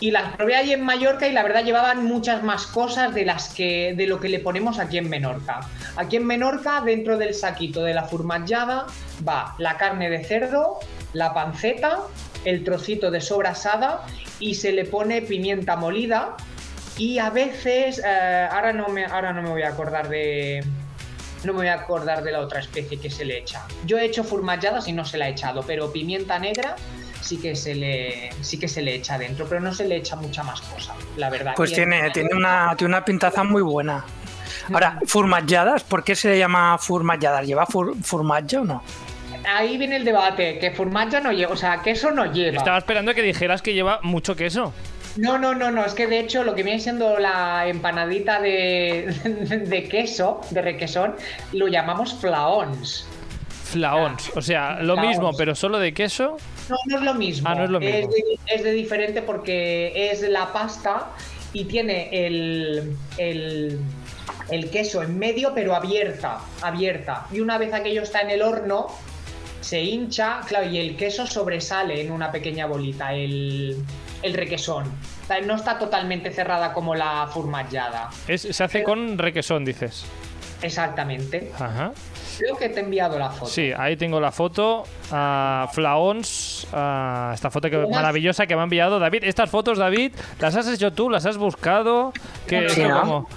[0.00, 3.52] Y las probé allí en Mallorca y la verdad llevaban muchas más cosas de las
[3.54, 5.60] que de lo que le ponemos aquí en Menorca.
[5.96, 8.86] Aquí en Menorca, dentro del saquito de la formatjada,
[9.26, 10.78] va la carne de cerdo,
[11.12, 12.00] la panceta,
[12.44, 14.04] el trocito de sobrasada
[14.44, 16.36] y se le pone pimienta molida.
[16.98, 20.62] Y a veces, eh, ahora, no me, ahora no me voy a acordar de.
[21.44, 23.66] No me voy a acordar de la otra especie que se le echa.
[23.86, 26.76] Yo he hecho formatjadas y no se la he echado, pero pimienta negra
[27.20, 30.14] sí que se le sí que se le echa dentro, pero no se le echa
[30.16, 31.54] mucha más cosa, la verdad.
[31.56, 34.04] Pues tiene, tiene, una, tiene una pintaza muy buena.
[34.72, 37.46] Ahora, furmatjadas, ¿por qué se le llama furmatjadas?
[37.46, 38.82] ¿Lleva fur, o no?
[39.46, 42.56] Ahí viene el debate, que formatja no lleva, o sea, queso no lleva.
[42.58, 44.72] Estaba esperando a que dijeras que lleva mucho queso.
[45.16, 49.14] No, no, no, no, es que de hecho lo que viene siendo la empanadita de,
[49.66, 51.14] de queso, de requesón,
[51.52, 53.06] lo llamamos flaons.
[53.64, 54.32] Flaons.
[54.36, 55.08] O sea, lo Flaons.
[55.08, 56.36] mismo, pero solo de queso.
[56.68, 57.48] No, no es lo mismo.
[57.48, 58.08] Ah, no es lo mismo.
[58.08, 61.08] de, es de diferente porque es la pasta
[61.52, 63.78] y tiene el, el,
[64.50, 67.26] el queso en medio, pero abierta, abierta.
[67.32, 68.88] Y una vez aquello está en el horno,
[69.64, 73.82] se hincha, claro, y el queso sobresale en una pequeña bolita, el,
[74.22, 74.92] el requesón.
[75.46, 78.10] No está totalmente cerrada como la formatjada.
[78.28, 80.04] Es, se hace con requesón, dices.
[80.60, 81.50] Exactamente.
[81.58, 81.92] Ajá.
[82.38, 83.50] Creo que te he enviado la foto.
[83.50, 84.84] Sí, ahí tengo la foto.
[85.12, 86.66] ah, flaons.
[86.72, 89.24] ah, esta foto que maravillosa que me ha enviado David.
[89.24, 91.10] Estas fotos, David, ¿las has hecho tú?
[91.10, 92.12] ¿Las has buscado?
[92.46, 93.00] ¿Qué, Sí, esto ¿no?
[93.00, 93.28] cómo?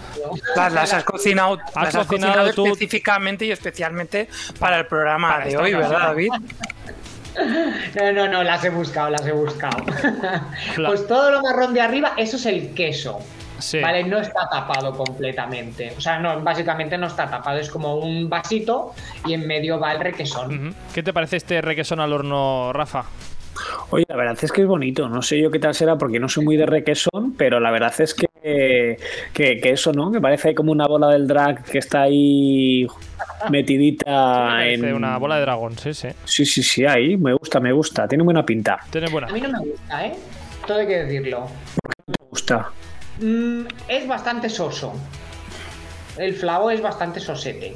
[0.56, 2.66] Las, las has cocinado, las has cocinado cocinado tú.
[2.68, 4.28] específicamente y especialmente
[4.60, 5.74] para el programa Para de hoy.
[5.74, 6.32] ¿verdad, David?
[7.96, 9.78] No, no, no, las he buscado, las he buscado.
[10.76, 13.20] Pues todo lo marrón de arriba, eso es el queso.
[13.60, 13.80] Sí.
[13.80, 15.94] Vale, no está tapado completamente.
[15.98, 17.60] O sea, no, básicamente no está tapado.
[17.60, 18.94] Es como un vasito
[19.26, 20.76] y en medio va el requesón.
[20.94, 23.06] ¿Qué te parece este requesón al horno, Rafa?
[23.90, 25.10] Oye, la verdad es que es bonito.
[25.10, 27.94] No sé yo qué tal será porque no soy muy de requesón, pero la verdad
[28.00, 28.98] es que,
[29.34, 30.12] que, que eso, ¿no?
[30.12, 32.88] Que parece como una bola del drag que está ahí
[33.50, 34.06] metidita
[34.48, 34.94] Parece en...
[34.94, 36.10] una bola de dragón, sí, sí.
[36.26, 37.18] Sí, sí, sí, ahí.
[37.18, 38.08] Me gusta, me gusta.
[38.08, 38.80] Tiene buena pinta.
[38.90, 39.28] Tiene buena.
[39.28, 40.16] A mí no me gusta, ¿eh?
[40.66, 41.48] Todo hay que decirlo.
[42.08, 42.70] Me gusta.
[43.20, 44.94] Mm, es bastante soso.
[46.18, 47.76] El flavo es bastante sosete.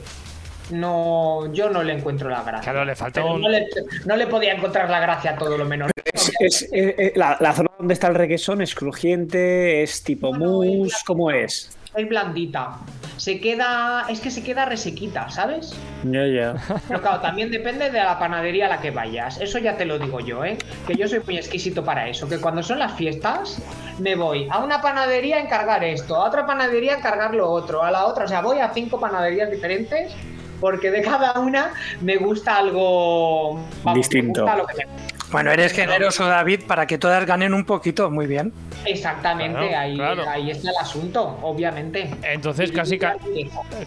[0.71, 2.71] No, yo no le encuentro la gracia.
[2.71, 2.95] Claro, le
[3.35, 3.67] un- no, le,
[4.05, 5.91] no le podía encontrar la gracia a todo lo menos.
[6.05, 10.31] Es, es- eh, eh, la, la zona donde está el requesón es crujiente, es tipo
[10.31, 11.71] No, no, es mousse, ¿cómo es?
[11.95, 12.77] Es blandita.
[13.17, 14.05] Se queda.
[14.09, 15.75] Es que se queda resequita, ¿sabes?
[16.03, 16.55] Ya, ya.
[16.87, 19.39] Pero claro, también depende de la panadería a la que vayas.
[19.39, 20.57] Eso ya te lo digo yo, ¿eh?
[20.87, 22.27] Que yo soy muy exquisito para eso.
[22.27, 23.61] Que cuando son las fiestas,
[23.99, 27.83] me voy a una panadería a encargar esto, a otra panadería a encargar lo otro,
[27.83, 28.25] a la otra.
[28.25, 30.11] O sea, voy a cinco panaderías diferentes
[30.59, 34.45] porque de cada una me gusta algo vamos, Distinto.
[34.45, 38.09] Me gusta lo que me- Bueno, eres generoso, David, para que todas ganen un poquito.
[38.11, 38.51] Muy bien.
[38.85, 40.29] Exactamente, Claro, ahí, claro.
[40.29, 42.09] ahí está el asunto, obviamente.
[42.23, 43.15] Entonces, casi, ca-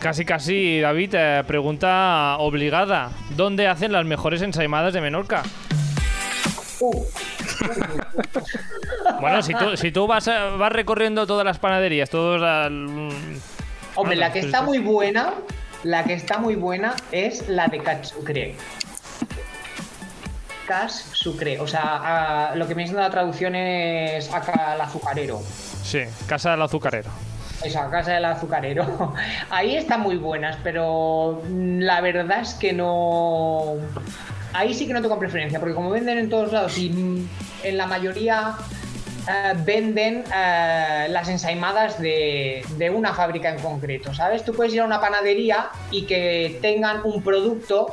[0.00, 3.10] casi, casi, David, eh, pregunta obligada.
[3.36, 5.42] ¿Dónde hacen las mejores ensaimadas de Menorca?
[6.80, 7.04] Uh,
[9.20, 13.10] Bueno, si tú, si tú vas, a- vas recorriendo todas las panaderías, todos al-
[13.96, 15.34] Hombre, la que pues está muy buena,
[15.82, 18.56] la que está muy buena es la de Katsucre.
[20.66, 25.40] Cas sucre, o sea, a- lo que me dice la traducción es acá al azucarero.
[25.82, 27.10] Sí, Casa del Azucarero.
[27.62, 29.14] Esa casa del azucarero.
[29.50, 33.74] Ahí están muy buenas, pero mm, la verdad es que no.
[34.52, 37.28] Ahí sí que no tengo preferencia, porque como venden en todos lados y mm,
[37.64, 38.54] en la mayoría
[39.28, 44.44] eh, venden eh, las ensaimadas de, de una fábrica en concreto, ¿sabes?
[44.44, 47.86] Tú puedes ir a una panadería y que tengan un producto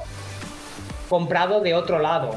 [1.10, 2.31] comprado de otro lado,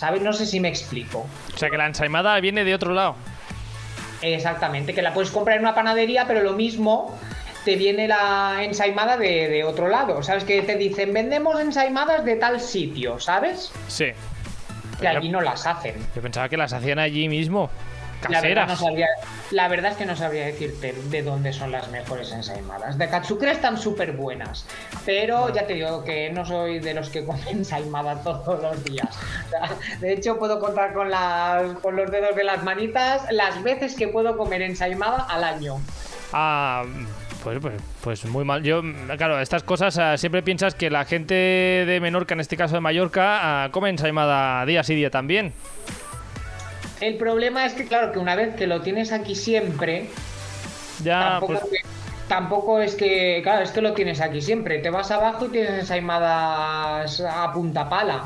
[0.00, 0.22] ¿sabes?
[0.22, 1.26] No sé si me explico.
[1.54, 3.16] O sea que la ensaimada viene de otro lado.
[4.22, 7.18] Exactamente, que la puedes comprar en una panadería, pero lo mismo
[7.66, 10.22] te viene la ensaimada de, de otro lado.
[10.22, 10.44] ¿Sabes?
[10.44, 13.72] Que te dicen, vendemos ensaimadas de tal sitio, ¿sabes?
[13.88, 14.06] Sí.
[14.98, 15.96] Que allí no las hacen.
[16.16, 17.70] Yo pensaba que las hacían allí mismo.
[18.28, 18.80] La verdad, no Caseras.
[18.80, 19.06] sabría,
[19.50, 22.98] la verdad es que no sabría decirte de dónde son las mejores ensaimadas.
[22.98, 24.66] De Katsukura están súper buenas,
[25.06, 29.18] pero ya te digo que no soy de los que comen ensaimada todos los días.
[30.00, 34.08] De hecho, puedo contar con, las, con los dedos de las manitas las veces que
[34.08, 35.80] puedo comer ensaimada al año.
[36.32, 36.84] Ah,
[37.42, 38.62] pues, pues, pues muy mal.
[38.62, 38.82] Yo,
[39.16, 42.80] claro, estas cosas ah, siempre piensas que la gente de Menorca, en este caso de
[42.80, 45.52] Mallorca, ah, come ensaimada día sí día también.
[47.00, 50.06] El problema es que, claro, que una vez que lo tienes aquí siempre,
[51.02, 51.82] Ya, tampoco, pues,
[52.28, 54.78] tampoco es que, claro, es que lo tienes aquí siempre.
[54.78, 58.24] Te vas abajo y tienes ensaimadas a punta pala.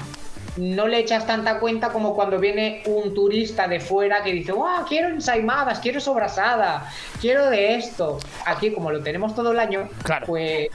[0.56, 4.84] No le echas tanta cuenta como cuando viene un turista de fuera que dice, ¡Wow!
[4.88, 6.88] Quiero ensaimadas, quiero sobrasada,
[7.20, 8.18] quiero de esto.
[8.46, 10.26] Aquí, como lo tenemos todo el año, Claro.
[10.26, 10.68] pues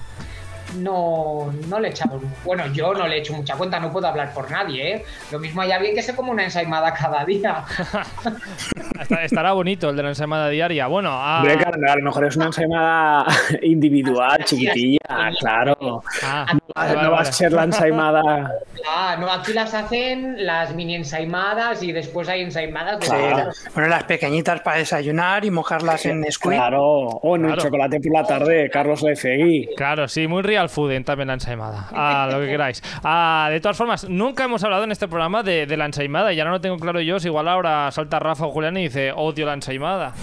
[0.78, 2.22] no, no le echamos.
[2.44, 5.06] Bueno, yo no le echo mucha cuenta, no puedo hablar por nadie, ¿eh?
[5.32, 7.64] Lo mismo hay alguien que se come una ensaimada cada día.
[9.24, 10.88] estará bonito el de la ensaimada diaria.
[10.88, 13.26] Bueno, ah, a lo mejor es una ensaimada
[13.62, 15.00] individual, chiquitilla,
[15.40, 16.04] claro.
[16.24, 17.32] ah, No, vale, no va a vale.
[17.34, 18.52] ser la ensaimada.
[18.88, 23.52] Ah, no, aquí las hacen las mini ensaimadas y después hay ensaimadas de Claro.
[23.74, 26.52] Bueno, las pequeñitas para desayunar y mojarlas en Nesquik.
[26.52, 27.62] Claro, o en el Claro.
[27.64, 29.70] chocolate por la tarde, Carlos Lefegui.
[29.76, 31.88] Claro, sí, muy real food también la ensaimada.
[31.92, 32.82] Ah, lo que queráis.
[33.04, 36.40] Ah, de todas formas, nunca hemos hablado en este programa de, de la ensaimada y
[36.40, 39.46] ahora no tengo claro yo si igual ahora salta Rafa o Julián y dice odio
[39.46, 40.14] la ensaimada.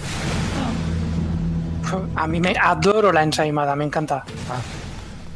[2.15, 4.23] A mí me adoro la ensaimada, me encanta.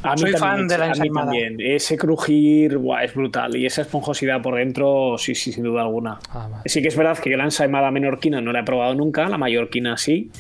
[0.04, 1.26] A mí Soy también, fan de la a mí ensaimada.
[1.28, 1.56] también.
[1.60, 3.56] Ese crujir buah, es brutal.
[3.56, 6.18] Y esa esponjosidad por dentro, sí, sí, sin duda alguna.
[6.30, 6.64] Ah, vale.
[6.66, 9.98] Sí que es verdad que la ensaimada menorquina no la he probado nunca, la mallorquina
[9.98, 10.32] sí,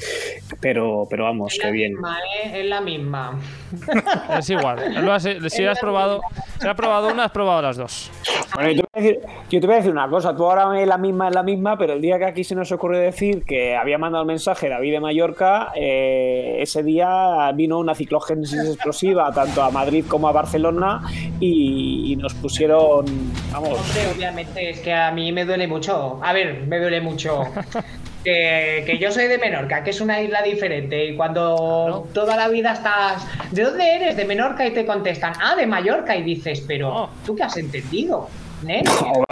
[0.59, 1.93] pero, pero vamos, Es qué bien.
[1.93, 2.61] misma, ¿eh?
[2.61, 3.39] Es la misma.
[4.37, 5.05] Es igual.
[5.05, 6.21] Lo has- si has probado,
[6.59, 8.11] si has probado una, has probado las dos.
[8.53, 10.67] Bueno, yo te, voy a decir, yo te voy a decir una cosa, tú ahora
[10.67, 13.43] me la misma es la misma, pero el día que aquí se nos ocurrió decir
[13.43, 19.31] que había mandado el mensaje David de Mallorca, eh, ese día vino una ciclogénesis explosiva
[19.31, 21.01] tanto a Madrid como a Barcelona
[21.39, 23.05] y, y nos pusieron,
[23.51, 26.19] vamos, Hombre, obviamente, es que a mí me duele mucho.
[26.23, 27.43] A ver, me duele mucho.
[28.23, 31.05] Que, que yo soy de Menorca, que es una isla diferente.
[31.05, 33.25] Y cuando toda la vida estás.
[33.51, 34.15] ¿De dónde eres?
[34.17, 35.33] De Menorca y te contestan.
[35.41, 36.15] Ah, de Mallorca.
[36.15, 37.09] Y dices, pero Oh.
[37.25, 38.29] ¿tú qué has entendido?
[38.63, 38.83] ¿Nene?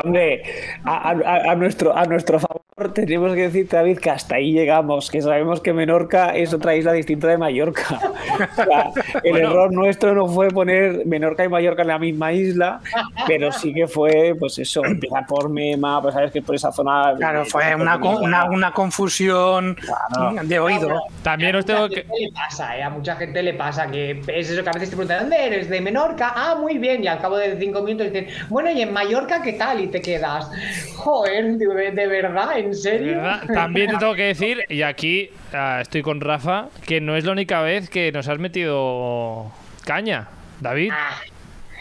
[0.04, 0.44] Hombre,
[0.84, 2.60] a, a- a nuestro, a nuestro favor
[2.94, 6.94] tenemos que decir, David, que hasta ahí llegamos, que sabemos que Menorca es otra isla
[6.94, 7.84] distinta de Mallorca.
[8.40, 8.92] O sea,
[9.24, 9.50] el Bueno.
[9.50, 12.80] error nuestro no fue poner Menorca y Mallorca en la misma isla,
[13.28, 17.16] pero sí que fue, pues eso, empieza por Mema, pues sabes que por esa zona...
[17.18, 20.42] Claro, fue una, con- una, una confusión Claro.
[20.48, 21.02] de oído.
[21.22, 22.02] También a os tengo mucha que.
[22.04, 22.84] gente le pasa, ¿eh?
[22.84, 25.70] A mucha gente le pasa que es eso que a veces te preguntan, ¿dónde eres?
[25.70, 26.32] ¿De Menorca?
[26.34, 27.04] Ah, muy bien.
[27.04, 29.82] Y al cabo de cinco minutos dicen, bueno, ¿y en Mallorca qué tal?
[29.82, 30.50] Y te quedas,
[30.96, 32.58] joder, ¿de, de verdad?
[32.58, 33.18] ¿En serio?
[33.18, 37.26] verdad, También te tengo que decir, y aquí ah, estoy con Rafa, que no es
[37.26, 39.52] la única vez que nos has metido
[39.86, 40.28] caña,
[40.60, 40.92] David.
[40.94, 41.20] Ah,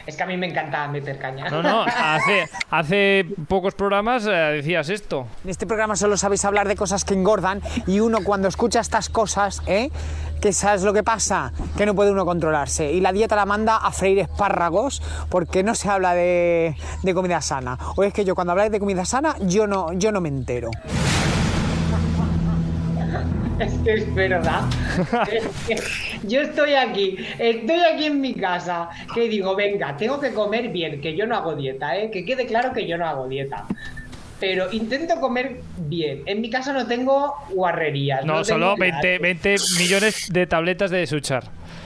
[0.09, 1.51] es que a mí me encanta meter caña.
[1.51, 5.27] No, no, hace, hace pocos programas eh, decías esto.
[5.44, 9.11] En este programa solo sabéis hablar de cosas que engordan y uno cuando escucha estas
[9.11, 9.90] cosas, ¿eh?
[10.40, 12.90] Que sabes lo que pasa, que no puede uno controlarse.
[12.90, 17.42] Y la dieta la manda a freír espárragos porque no se habla de, de comida
[17.42, 17.77] sana.
[17.97, 20.71] O es que yo cuando habláis de comida sana, yo no, yo no me entero.
[23.59, 24.62] Es que es verdad.
[26.25, 31.01] Yo estoy aquí, estoy aquí en mi casa, que digo, venga, tengo que comer bien,
[31.01, 32.11] que yo no hago dieta, ¿eh?
[32.11, 33.64] Que quede claro que yo no hago dieta.
[34.40, 36.23] Pero intento comer bien.
[36.27, 38.25] En mi casa no tengo guarrerías.
[38.25, 39.01] No, solo nada.
[39.01, 41.44] 20, 20 millones de tabletas de Suchar.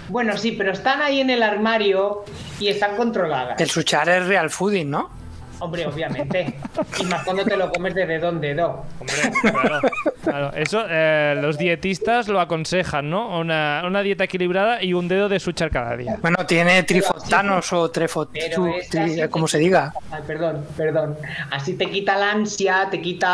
[0.08, 2.24] Bueno, sí, pero están ahí en el armario
[2.60, 3.58] y están controladas.
[3.60, 5.21] El suchar es real fooding, ¿no?
[5.62, 6.54] Hombre, obviamente.
[7.00, 8.84] Y más cuando te lo comes de dedo en dedo.
[8.98, 9.16] Hombre,
[9.52, 9.80] claro,
[10.24, 10.52] claro.
[10.56, 13.38] Eso eh, los dietistas lo aconsejan, ¿no?
[13.38, 16.16] Una, una dieta equilibrada y un dedo de Suchar cada día.
[16.20, 18.30] Bueno, tiene trifotanos o trefot...
[18.32, 19.92] Pero es que así tri- como se diga.
[20.10, 21.16] Ay, perdón, perdón.
[21.52, 23.26] Así te quita la ansia, te quita,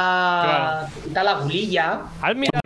[0.45, 0.87] Claro.
[0.95, 2.01] te quita la gulilla.
[2.21, 2.61] ¿Has mirado?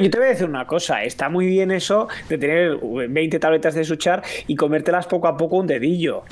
[0.00, 3.74] Yo te voy a decir una cosa, está muy bien eso de tener 20 tabletas
[3.74, 6.22] de suchar y comértelas poco a poco un dedillo.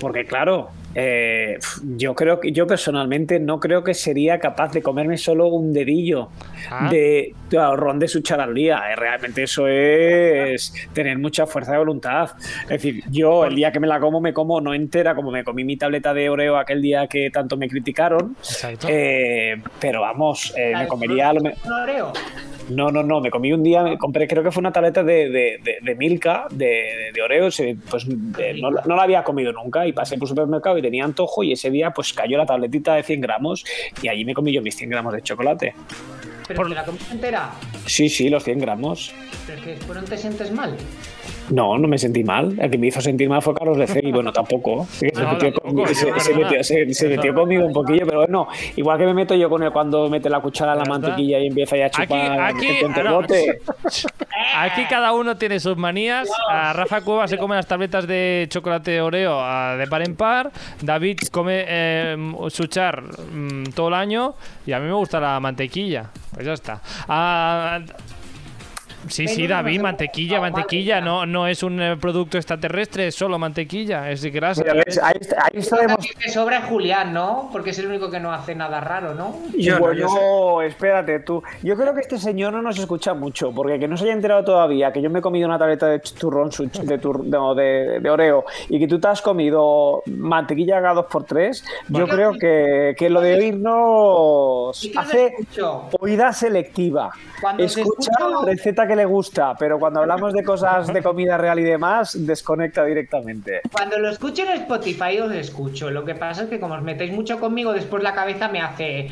[0.00, 1.58] Porque claro, eh,
[1.96, 6.30] yo creo que yo personalmente no creo que sería capaz de comerme solo un dedillo
[6.70, 6.88] Ah.
[6.90, 8.82] de, ron de suchar al día.
[8.90, 12.30] Eh, Realmente eso es tener mucha fuerza de voluntad.
[12.62, 15.44] Es decir, yo el día que me la como, me como no entera, como me
[15.44, 18.34] comí mi tableta de Oreo aquel día que tanto me criticaron.
[18.38, 18.88] Exacto.
[18.90, 21.28] Eh, pero vamos, eh, me comería...
[21.28, 22.12] a lo me- ¿Un Oreo?
[22.68, 25.28] No, no, no, me comí un día, me compré, creo que fue una tableta de,
[25.28, 29.22] de, de- de Milka, de, de, de Oreo, se- pues no, la- no la había
[29.24, 32.36] comido nunca y pasé por el supermercado y tenía antojo y ese día pues cayó
[32.38, 33.64] la tabletita de 100 gramos
[34.02, 35.74] y allí me comí yo mis 100 gramos de chocolate.
[36.48, 37.50] ¿Pero Por- te la comiste entera?
[37.86, 39.12] Sí, sí, los 100 gramos.
[39.46, 40.76] ¿Pero es que después no te sientes mal?
[41.50, 42.56] No, no me sentí mal.
[42.60, 44.86] El que me hizo sentir mal fue Carlos de y bueno, tampoco.
[44.90, 45.86] Se, metió, conmigo,
[46.62, 50.40] se- un poquillo, pero bueno, igual que me meto yo con él cuando mete la
[50.40, 53.20] cuchara en la mantequilla y empieza ya a Aquí- chupar aquí- gente entre ah, no.
[54.58, 56.28] Aquí cada uno tiene sus manías.
[56.50, 60.50] A Rafa Cueva se come las tabletas de chocolate Oreo ah, de par en par.
[60.82, 62.16] David come eh,
[62.48, 64.34] suchar mm, todo el año.
[64.66, 66.10] Y a mí me gusta la mantequilla.
[66.34, 66.80] Pues ya está.
[67.08, 67.80] Ah,
[69.08, 71.00] sí, sí, David, se mantequilla, mantequilla.
[71.00, 74.10] No, no es un eh, producto extraterrestre, es solo mantequilla.
[74.10, 74.62] Es grasa.
[74.62, 75.62] Mira, ves, ahí, está- ahí.
[75.62, 77.48] También me sobra Julián, ¿no?
[77.52, 79.36] Porque es el único que no hace nada raro, ¿no?
[79.56, 80.14] Yo no, yo sé.
[80.18, 81.42] Bueno, espérate tú.
[81.62, 84.44] Yo creo que este señor no nos escucha mucho, porque que no se haya enterado
[84.44, 88.10] todavía que yo me he comido una tableta de turrón de, tur- no, de, de
[88.10, 92.06] Oreo y que tú te has comido mantequilla cada dos por tres, yo Bueno.
[92.08, 95.34] creo que, que lo de oírnos que hace
[96.00, 97.10] oída selectiva.
[97.40, 101.36] Cuando Escucha escucho- la receta que le gusta, pero cuando hablamos de cosas de comida
[101.38, 103.60] real y demás, desconecta directamente.
[103.70, 105.90] Cuando lo escucho en Spotify os escucho.
[105.90, 109.08] Lo que pasa es que como os metéis mucho conmigo, después la cabeza me hace...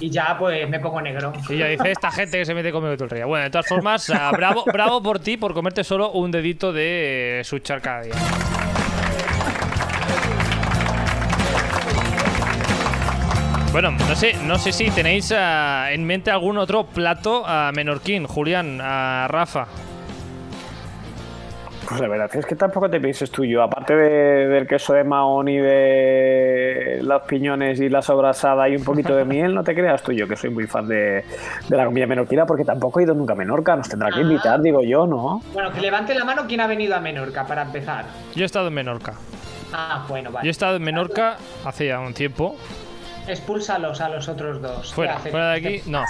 [0.00, 1.32] y ya pues me pongo negro.
[1.48, 3.26] Y ya dice esta gente que se mete conmigo todo el día.
[3.26, 7.42] Bueno, de todas formas, ah, bravo, bravo por ti por comerte solo un dedito de
[7.44, 8.14] suchar cada día.
[13.72, 18.26] Bueno, no sé, no sé si tenéis ah, en mente algún otro plato a menorquín,
[18.26, 19.66] Julián, a Rafa.
[21.88, 25.04] Pues la verdad es que tampoco te pienses tú yo, aparte de- del queso de
[25.04, 29.74] Mahón y de los piñones y la sobrasada y un poquito de miel, no te
[29.74, 31.24] creas tú yo que soy muy fan de,
[31.68, 34.22] de la comida menorquina porque tampoco he ido nunca a Menorca, nos tendrá que Ah.
[34.22, 35.42] invitar, digo yo, ¿no?
[35.52, 38.04] Bueno, que levante la mano quien ha venido a Menorca para empezar.
[38.34, 39.14] Yo he estado en Menorca.
[39.72, 40.50] Ah, bueno, Yo he vale.
[40.50, 42.56] estado en Menorca hace ya un tiempo.
[43.26, 44.92] Expúlsalos a los otros dos.
[44.94, 46.02] Fuera, de aquí, no.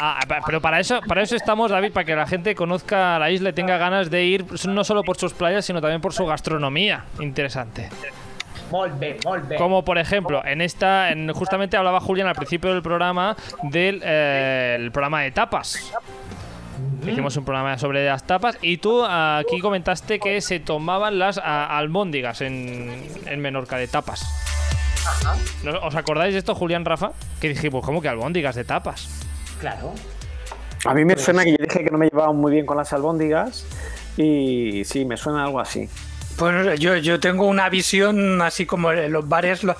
[0.00, 3.30] Ah, pa- pero para eso, para eso estamos, David, para que la gente conozca la
[3.30, 6.24] isla y tenga ganas de ir no solo por sus playas, sino también por su
[6.26, 7.04] gastronomía.
[7.18, 7.88] Interesante.
[8.70, 9.18] Molt bé.
[9.58, 14.76] Como por ejemplo, en esta, en, justamente hablaba Julián al principio del programa del eh,
[14.78, 15.92] el programa de tapas.
[17.04, 21.38] Hicimos un programa sobre las tapas y tú ah, aquí comentaste que se tomaban las
[21.42, 24.22] ah, albóndigas en, en Menorca de tapas.
[25.64, 27.10] ¿No- ¿Os acordáis de esto, Julián Rafa?
[27.40, 29.08] Que dijimos, ¿cómo que albóndigas de tapas?
[29.60, 29.92] Claro.
[30.86, 32.92] A mí me suena que yo dije que no me llevaba muy bien con las
[32.92, 33.66] albóndigas
[34.16, 35.88] y sí, me suena algo así.
[36.38, 39.76] Pues yo, yo tengo una visión así como en los bares, lo-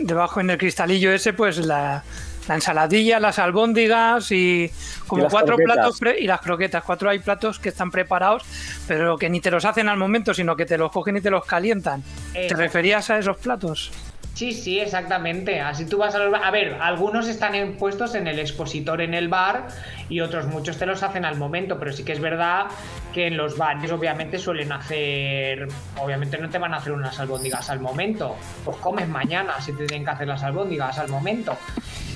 [0.00, 2.02] debajo en el cristalillo ese, pues la,
[2.48, 4.68] la ensaladilla, las albóndigas y
[5.06, 5.74] como Y cuatro croquetas.
[5.76, 6.82] platos pre- y las croquetas.
[6.82, 8.42] Cuatro hay platos que están preparados,
[8.88, 11.30] pero que ni te los hacen al momento, sino que te los cogen y te
[11.30, 12.02] los calientan.
[12.32, 13.92] ¿Te referías a esos platos?
[14.36, 15.62] Sí, sí, exactamente.
[15.62, 19.14] Así tú vas a los ba- A ver, algunos están puestos en el expositor en
[19.14, 19.68] el bar
[20.10, 22.66] y otros muchos te los hacen al momento, pero sí que es verdad
[23.14, 25.68] que en los bares obviamente suelen hacer...
[25.98, 28.36] Obviamente no te van a hacer unas albóndigas al momento.
[28.62, 31.56] Pues comes mañana si te tienen que hacer las albóndigas al momento.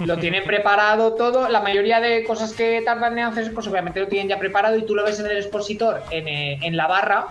[0.04, 1.48] Lo tienen preparado todo.
[1.48, 4.84] La mayoría de cosas que tardan en hacer, pues obviamente lo tienen ya preparado y
[4.84, 7.28] tú lo ves en el expositor, en, eh, en la barra.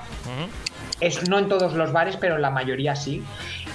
[0.99, 3.23] Es, no en todos los bares, pero en la mayoría sí.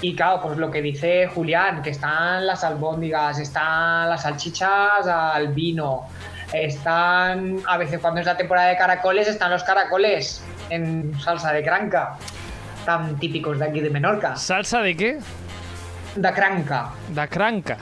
[0.01, 5.47] Y claro, pues lo que dice Julián, que están las albóndigas, están las salchichas al
[5.49, 6.07] vino,
[6.53, 11.63] están, a veces cuando es la temporada de caracoles, están los caracoles en salsa de
[11.63, 12.17] cranca,
[12.85, 14.35] tan típicos de aquí de Menorca.
[14.35, 15.19] ¿Salsa de qué?
[16.15, 17.77] De cranca, Da cranca.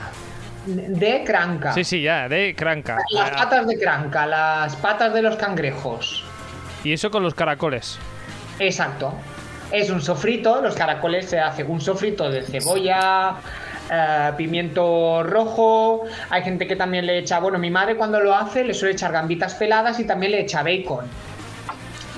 [0.66, 1.72] de cranca.
[1.74, 2.98] Sí, sí, ya, de cranca.
[3.10, 6.24] Las Ah, patas de cranca, las patas de los cangrejos.
[6.82, 7.98] Y eso con los caracoles.
[8.58, 9.14] Exacto.
[9.74, 13.34] Es un sofrito, los caracoles se hace un sofrito de cebolla,
[13.90, 16.02] eh, pimiento rojo.
[16.30, 19.10] Hay gente que también le echa, bueno, mi madre cuando lo hace le suele echar
[19.10, 21.06] gambitas peladas y también le echa bacon.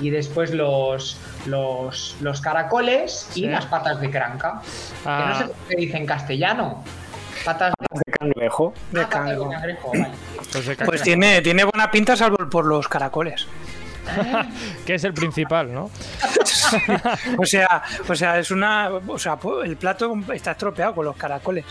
[0.01, 3.47] Y después los, los, los caracoles y Sí.
[3.47, 4.61] las patas de cranca.
[5.03, 5.29] Que Ah.
[5.29, 6.83] no sé cómo se dice en castellano.
[7.43, 8.73] Patas de, De cangrejo.
[8.91, 9.89] De ah, patas de cangrejo.
[9.93, 10.07] vale.
[10.51, 13.47] Pues de Pues tiene, tiene buena pinta salvo por los caracoles.
[14.85, 15.89] que es el principal, ¿no?
[17.37, 18.89] O sea, o sea, es una.
[19.07, 21.65] O sea, po- el plato está estropeado con los caracoles.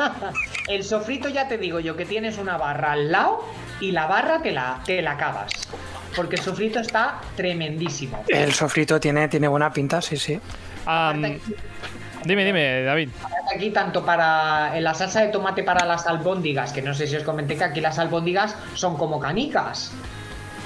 [0.68, 3.44] El sofrito ya te digo yo que tienes una barra al lado
[3.80, 5.50] y la barra te la, te la acabas.
[6.16, 8.24] Porque el sofrito está tremendísimo.
[8.28, 10.40] El sofrito tiene, tiene buena pinta, sí, sí.
[12.24, 13.08] Dime, dime, David.
[13.54, 17.16] Aquí tanto para en la salsa de tomate para las albóndigas, que no sé si
[17.16, 19.92] os comenté que aquí las albóndigas son como canicas.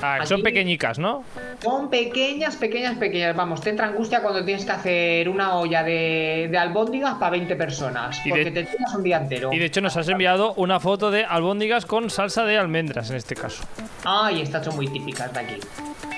[0.02, 1.24] Ah, son pequeñicas, ¿no?
[1.62, 3.34] Son pequeñas, pequeñas, pequeñas.
[3.34, 7.56] Vamos, te entra angustia cuando tienes que hacer una olla de, de albóndigas para 20
[7.56, 8.20] personas.
[8.24, 9.50] Y Porque de- te tiras un día entero.
[9.52, 13.16] Y de hecho nos has enviado una foto de albóndigas con salsa de almendras en
[13.16, 13.64] este caso.
[14.04, 15.54] Ay, estas son muy típicas de aquí.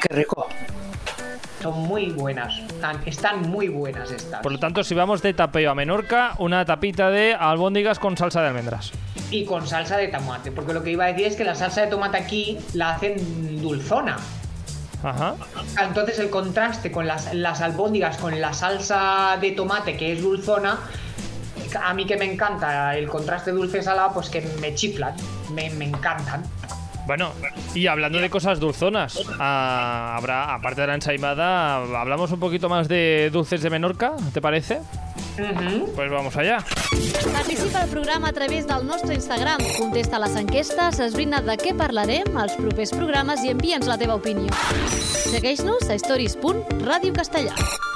[0.03, 0.49] Qué rico.
[1.63, 2.59] Son muy buenas.
[2.59, 4.41] Están, están muy buenas estas.
[4.41, 8.43] Por lo tanto, si vamos de tapeo a Menorca, una tapita de albóndigas con salsa
[8.43, 8.93] de almendras.
[9.31, 10.53] Y con salsa de tomate.
[10.53, 13.61] Porque lo que iba a decir es que la salsa de tomate aquí la hacen
[13.61, 14.17] dulzona.
[15.03, 15.35] Ajá.
[15.83, 20.79] Entonces el contraste con las, las albóndigas, con la salsa de tomate que es dulzona,
[21.83, 25.15] a mí que me encanta el contraste dulce-salado, pues que me chiflan,
[25.53, 26.43] me, me encantan.
[27.07, 27.33] Bueno,
[27.75, 32.89] y hablando de cosas dulzonas, ah, habrá, aparte de la ensaimada, hablamos un poquito más
[32.89, 34.81] de dulces de Menorca, ¿te parece?
[35.39, 35.93] Ujú.
[35.95, 36.65] Pues vamos allá.
[37.33, 39.61] Participa al programa a través del nostre Instagram.
[39.79, 44.49] Contesta les enquestes, esbrina de què parlarem als propers programes i envia'ns la teva opinió.
[45.31, 47.53] Segueix-nos a stories.radiocastellà.
[47.53, 47.96] Ah,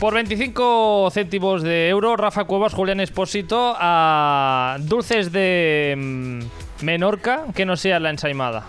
[0.00, 7.64] por 25 céntimos de euro, Rafa Cuevas, Julián Espósito, a dulces de mm, Menorca que
[7.66, 8.64] no sea la ensaimada.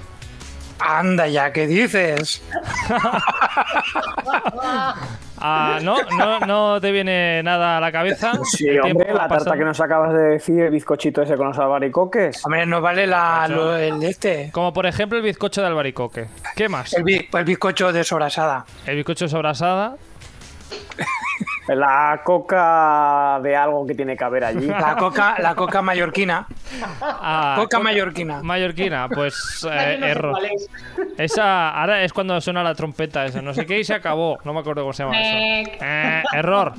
[0.80, 2.42] Anda ya, ¿qué dices?
[5.42, 5.96] Ah, ¿no?
[6.18, 6.40] ¿no?
[6.42, 8.34] ¿No te viene nada a la cabeza?
[8.44, 11.48] Sí, El tiempo hombre, la tarta que nos acabas de decir, el bizcochito ese con
[11.48, 12.46] los albaricoques.
[12.46, 14.50] Hombre, no vale la, lo- el de este.
[14.52, 16.28] Como por ejemplo el bizcocho de albaricoque.
[16.58, 16.92] ¿Qué más?
[16.94, 18.66] El, el bizcocho de sobrasada.
[18.86, 19.96] El bizcocho sobrasada.
[21.68, 24.66] La coca de algo que tiene que haber allí.
[24.66, 26.48] La coca, la coca mallorquina.
[27.00, 28.42] Ah, Coca co- mallorquina.
[28.42, 30.38] Mallorquina, pues eh, no error.
[30.52, 30.68] es.
[31.18, 34.40] Esa ahora es cuando suena la trompeta, eso no sé qué y se acabó.
[34.46, 35.76] No me acuerdo cómo se llama eso.
[35.86, 36.74] Eh, error.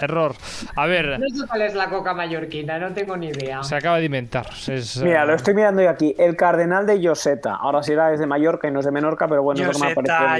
[0.00, 0.34] Error.
[0.74, 3.62] A ver, No sé cuál es la coca mallorquina, no tengo ni idea.
[3.62, 4.46] se acaba de inventar.
[4.68, 6.14] Es, Mira, eh, lo estoy mirando yo aquí.
[6.18, 7.54] El cardenal de Yoseta.
[7.56, 9.72] Ahora sí era es de Mallorca y no es de Menorca, pero bueno, es lo
[9.72, 10.38] que me ha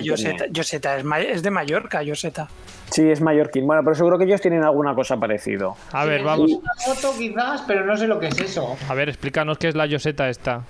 [0.50, 2.48] Yoseta, es, ma- es de Mallorca, Yoseta.
[2.90, 3.66] Sí, es mallorquín.
[3.66, 5.76] Bueno, pero seguro que ellos tienen alguna cosa parecido.
[5.92, 6.50] A ver, Sí, vamos.
[6.52, 8.76] Una foto quizás, pero no sé lo que es eso.
[8.88, 10.62] A ver, explícanos qué es la yoseta esta.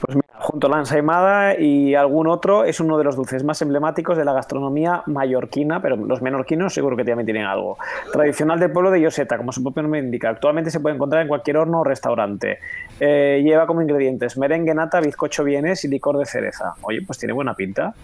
[0.00, 3.60] Pues mira, junto a la ensaimada y algún otro, es uno de los dulces más
[3.62, 7.78] emblemáticos de la gastronomía mallorquina, pero los menorquinos seguro que también tienen algo.
[8.12, 10.28] Tradicional del pueblo de Yoseta, como su propio nombre indica.
[10.28, 12.60] Actualmente se puede encontrar en cualquier horno o restaurante.
[13.00, 16.74] Eh, lleva como ingredientes merengue, nata, bizcocho vienes y licor de cereza.
[16.82, 17.94] Oye, pues tiene buena pinta.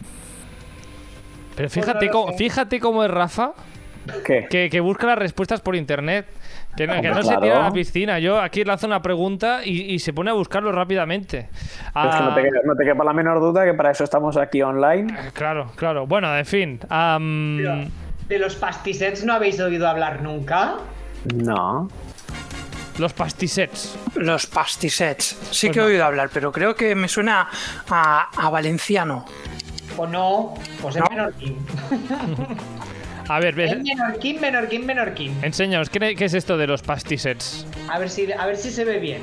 [1.54, 3.52] Pero fíjate, no lo cómo, fíjate cómo es Rafa,
[4.24, 4.48] ¿Qué?
[4.50, 6.26] que, que busca las respuestas por internet.
[6.76, 8.18] Que no, que no se tira a la piscina.
[8.18, 11.48] Yo aquí lanzo una pregunta y, y se pone a buscarlo rápidamente.
[11.92, 14.04] Pero es que no Ah, te, no te quepa la menor duda que para eso
[14.04, 15.14] estamos aquí online.
[15.34, 16.06] Claro, claro.
[16.06, 16.78] Bueno, en fin.
[16.80, 17.84] Pero,
[18.28, 20.76] ¿De los pastisets no habéis oído hablar nunca?
[21.34, 21.88] No.
[22.98, 23.98] los pastisets.
[24.14, 25.38] Los pastisets.
[25.50, 27.48] Sí Pues que he oído hablar, pero creo que me suena
[27.90, 29.24] a, a valenciano.
[29.98, 30.54] ¿O no?
[30.80, 31.08] Pues es No.
[31.10, 31.58] menorquín.
[33.28, 35.36] A ver, ves- menorquín, menorquín, menorquín.
[35.42, 37.66] enséñanos, ¿qué, qué es esto de los pastisets?
[37.88, 39.22] A ver si, a ver si se ve bien.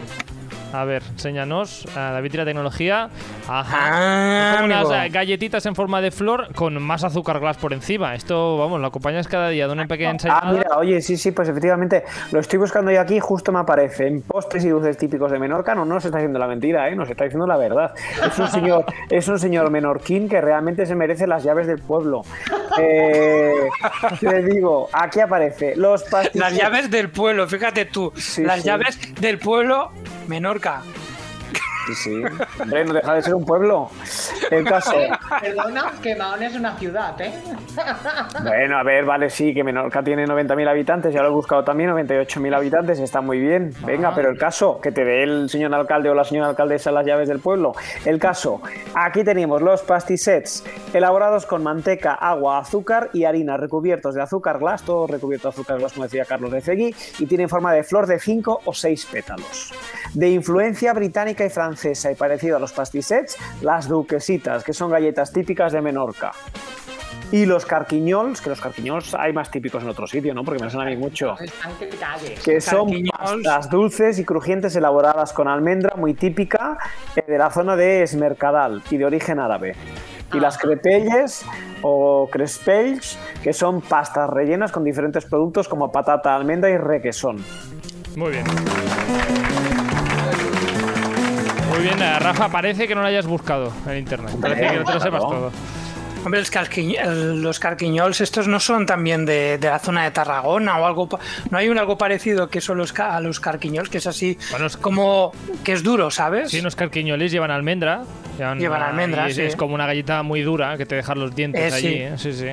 [0.71, 1.87] A ver, enséñanos.
[1.95, 3.09] Ah, David tira tecnología.
[3.47, 3.77] Ajá.
[3.81, 8.13] Ah, como unas galletitas en forma de flor con más azúcar glass por encima.
[8.13, 10.51] Esto, vamos, lo acompañas cada día de una pequeña Ah, ensaimada.
[10.51, 14.07] mira, oye, sí, sí, pues efectivamente, lo estoy buscando yo aquí, justo me aparece.
[14.07, 16.95] En postres y dulces típicos de Menorca, no, no nos está diciendo la mentira, ¿eh?
[16.95, 17.93] nos está diciendo la verdad.
[18.25, 22.21] Es un señor, es un señor menorquín que realmente se merece las llaves del pueblo.
[22.79, 23.53] Eh,
[24.19, 26.39] te digo, aquí aparece los pastis.
[26.39, 28.13] Las llaves del pueblo, fíjate tú.
[28.15, 28.67] Sí, las sí.
[28.67, 29.91] llaves del pueblo
[30.29, 30.83] Menorca.
[31.89, 32.23] Sí, sí.
[32.61, 33.89] Hombre, no deja de ser un pueblo.
[34.51, 34.93] El caso.
[35.41, 37.33] Perdona, que Mahón es una ciudad, ¿eh?
[38.43, 41.89] Bueno, a ver, vale, sí, que Menorca tiene 90.000 habitantes, ya lo he buscado también,
[41.91, 43.73] 98.000 habitantes, está muy bien.
[43.85, 47.05] Venga, pero el caso, que te dé el señor alcalde o la señora alcaldesa las
[47.05, 47.73] llaves del pueblo.
[48.05, 48.61] El caso,
[48.93, 50.63] aquí tenemos los pastisets,
[50.93, 55.79] elaborados con manteca, agua, azúcar y harina, recubiertos de azúcar glass, todo recubierto de azúcar
[55.79, 59.07] glass, como decía Carlos de Cegui, y tienen forma de flor de 5 o 6
[59.11, 59.73] pétalos.
[60.13, 65.31] De influencia británica y francesa y parecido a los pastisets, las duquesitas, que son galletas
[65.31, 66.31] típicas de Menorca.
[67.31, 70.43] Y los carquiñols, que los carquiñols hay más típicos en otro sitio, ¿no?
[70.43, 71.35] Porque me suena a mí mucho.
[72.43, 76.77] Que son pastas dulces y crujientes elaboradas con almendra, muy típica
[77.15, 79.75] eh, de la zona de Esmercadal y de origen árabe.
[80.33, 81.45] Y las crepelles
[81.81, 87.43] o crespells, que son pastas rellenas con diferentes productos como patata, almendra y requesón.
[88.15, 88.45] Muy bien.
[91.79, 94.35] Muy bien, eh, Rafa, parece que no lo hayas buscado en internet.
[94.41, 95.51] Parece que no te lo sepas todo.
[96.25, 96.49] Hombre, los,
[97.37, 101.07] los carquiñols estos no son también de, de la zona de Tarragona o algo.
[101.07, 101.19] pa-
[101.49, 104.37] No hay un algo parecido que son los, ca- a los carquiñols, que es así
[104.51, 105.31] Bueno, es- como
[105.63, 106.49] que es duro, ¿sabes?
[106.51, 108.01] Sí, unos carquiñoles llevan almendra.
[108.37, 109.43] Llevan almendra, y sí.
[109.43, 111.87] es como una galleta muy dura que te deja los dientes Eh, allí.
[111.87, 111.93] sí.
[112.01, 112.13] ¿eh?
[112.17, 112.47] Sí, sí.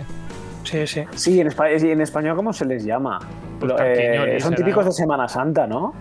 [0.62, 1.04] Sí, sí.
[1.16, 3.18] Sí, en, espa- en español, ¿cómo se les llama?
[3.58, 5.92] Pues eh, son típicos de Semana Santa, ¿no?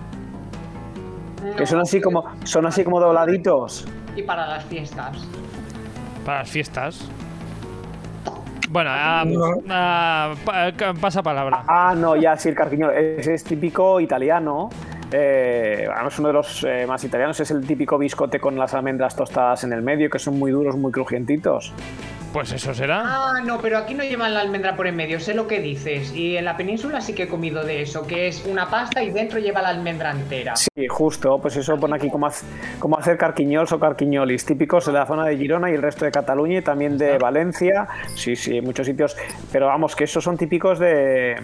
[1.58, 3.86] Que son así como, son así como dobladitos.
[4.16, 5.18] Y para las fiestas.
[6.26, 7.10] Para las fiestas.
[8.70, 9.44] Bueno, ah, No.
[9.70, 10.34] ah,
[10.76, 11.64] ca- pasa palabra.
[11.68, 12.94] Ah, no, ya sí, el carquiñol.
[12.94, 14.70] Ese es típico italiano.
[15.12, 19.16] Eh, además, uno de los eh, más italianos es el típico biscote con las almendras
[19.16, 21.74] tostadas en el medio, que son muy duros, muy crujientitos.
[22.36, 23.02] Pues eso será.
[23.06, 26.14] Ah, no, pero aquí no llevan la almendra por en medio, sé lo que dices.
[26.14, 29.12] Y en la península sí que he comido de eso, que es una pasta y
[29.12, 30.54] dentro lleva la almendra entera.
[30.58, 32.28] Sí, justo, pues eso pone aquí como,
[32.78, 36.12] como hacer carquiñols o carquiñolis, típicos de la zona de Girona y el resto de
[36.12, 37.88] Cataluña y también de Valencia.
[38.16, 39.16] Sí, sí, en muchos sitios.
[39.54, 41.38] Pero vamos, que esos son típicos de,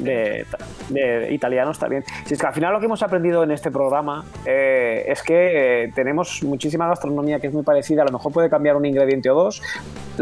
[0.00, 0.46] de,
[0.88, 2.04] de italianos también.
[2.24, 5.84] Si es que al final lo que hemos aprendido en este programa eh, es que
[5.84, 9.28] eh, tenemos muchísima gastronomía que es muy parecida, a lo mejor puede cambiar un ingrediente
[9.28, 9.62] o dos.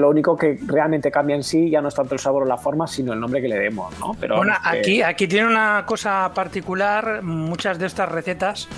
[0.01, 2.57] Lo único que realmente cambia en sí ya no es tanto el sabor o la
[2.57, 4.16] forma, sino el nombre que le demos, ¿no?
[4.18, 8.68] Pero Bueno, aquí, aquí tiene una cosa particular, muchas de estas recetas,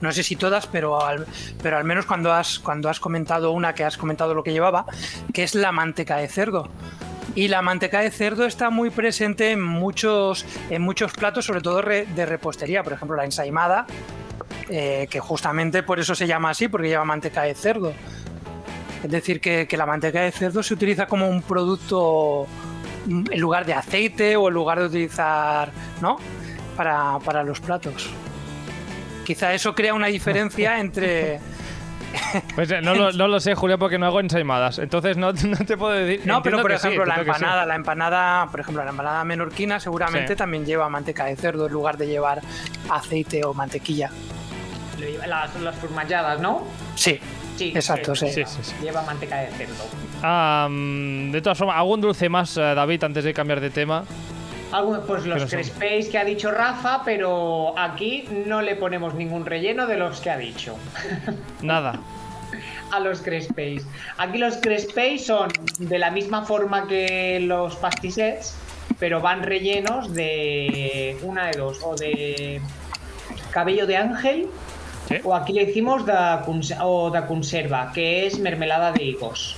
[0.00, 1.26] no sé si todas, pero al,
[1.62, 4.86] pero al menos cuando has, cuando has comentado una que has comentado lo que llevaba,
[5.32, 6.68] que es la manteca de cerdo.
[7.34, 11.80] Y la manteca de cerdo está muy presente en muchos, en muchos platos, sobre todo
[11.82, 13.86] de repostería, por ejemplo la ensaimada,
[14.68, 17.92] eh, que justamente por eso se llama así, porque lleva manteca de cerdo.
[19.02, 22.46] Es decir, que, que la manteca de cerdo se utiliza como un producto
[23.06, 25.70] mm, en lugar de aceite o en lugar de utilizar,
[26.00, 26.18] ¿no?
[26.76, 28.10] Para, para los platos.
[29.24, 31.40] Quizá eso crea una diferencia entre...
[32.56, 34.78] Pues eh, no lo, no lo sé, Julia, porque no hago ensaimadas.
[34.80, 36.26] Entonces no, no te puedo decir.
[36.26, 37.20] No, pero por sí, ejemplo la sí.
[37.20, 40.36] empanada, la empanada, por ejemplo la empanada menorquina seguramente Sí.
[40.36, 42.40] también lleva manteca de cerdo en lugar de llevar
[42.90, 44.10] aceite o mantequilla.
[45.26, 46.66] Las, las formalladas, ¿no?
[46.96, 47.18] Sí,
[47.60, 47.72] Sí.
[47.74, 48.28] Exacto, sí.
[48.30, 48.74] Sí, sí, sí.
[48.82, 49.84] Lleva manteca de cerdo.
[50.22, 54.04] Ah, de todas formas, ¿algún dulce más, eh, David, antes de cambiar de tema?
[54.72, 59.44] Algo- pues ¿Qué los crespéis que ha dicho Rafa, pero aquí no le ponemos ningún
[59.44, 60.76] relleno de los que ha dicho.
[61.60, 61.98] Nada.
[62.92, 63.86] a los crespéis.
[64.18, 65.48] Aquí los crespéis son
[65.78, 68.56] de la misma forma que los pastisets,
[68.98, 72.60] pero van rellenos de una de dos, o de
[73.52, 74.46] cabello de ángel,
[75.10, 75.16] Sí.
[75.24, 79.56] o aquí le hicimos de, cons- o de conserva, que es mermelada de higos.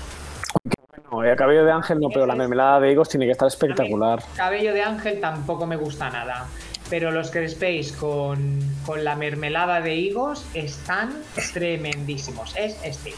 [1.11, 4.23] No, el cabello de ángel no, pero la mermelada de higos tiene que estar espectacular.
[4.35, 6.47] Cabello de ángel tampoco me gusta nada.
[6.89, 11.15] Pero los crespéis con, con la mermelada de higos están
[11.53, 12.55] tremendísimos.
[12.57, 13.13] Es este.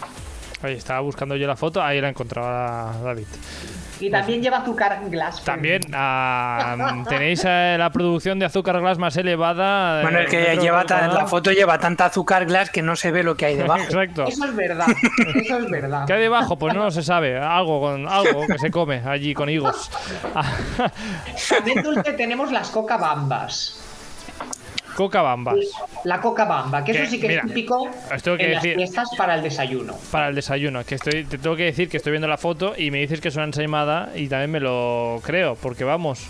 [0.62, 3.26] Oye, estaba buscando yo la foto, ahí la encontraba David.
[4.00, 5.42] Y también lleva azúcar glass.
[5.44, 5.82] También
[7.08, 10.00] tenéis eh, la producción de azúcar glass más elevada.
[10.00, 13.22] eh, bueno, es que lleva la foto lleva tanta azúcar glass que no se ve
[13.22, 13.82] lo que hay debajo.
[13.84, 14.24] Exacto.
[14.26, 14.86] Eso es verdad.
[15.34, 16.06] Eso es verdad.
[16.06, 16.58] ¿Qué hay debajo?
[16.58, 17.38] Pues no se sabe.
[17.38, 19.90] Algo con algo que se come allí con higos.
[21.48, 23.83] También dulce tenemos las coca bambas.
[24.94, 25.56] Coca bambas.
[26.04, 28.50] La coca bamba, que Que, eso sí que mira, es típico os tengo que en
[28.60, 29.94] decir- las fiestas para el desayuno.
[30.10, 30.84] Para el desayuno.
[30.84, 33.28] Que estoy, te tengo que decir que estoy viendo la foto y me dices que
[33.28, 36.26] es una ensaimada y también me lo creo, porque vamos.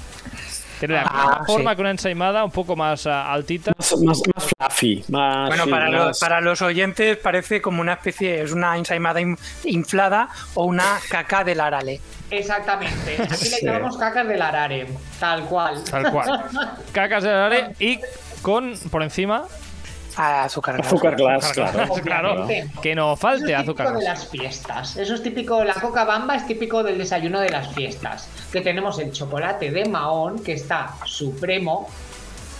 [0.81, 1.77] Tiene la Ah, misma forma sí.
[1.77, 3.73] que una ensaimada, un poco más ah, altita.
[3.79, 5.49] Más, más, más fluffy, más.
[5.49, 9.21] Bueno, sí, para, más- los, para los oyentes parece como una especie, es una ensaimada
[9.21, 12.01] in- inflada o una caca del arale.
[12.31, 13.17] Exactamente.
[13.23, 14.87] Aquí le llamamos cacas del arare,
[15.21, 15.83] tal cual.
[15.89, 16.43] Tal cual.
[16.93, 17.99] Cacas de arare y
[18.45, 19.45] con por encima.
[20.17, 20.87] azúcar glass.
[20.87, 21.95] Azúcar glass, claro.
[22.05, 22.47] Claro.
[22.81, 23.87] Que no Eso falte es azúcar.
[23.87, 24.19] típico de glass.
[24.21, 24.97] las fiestas.
[24.97, 28.29] Eso es típico, la coca bamba es típico del desayuno de las fiestas.
[28.53, 31.89] Que tenemos el chocolate de Mahón, que está supremo,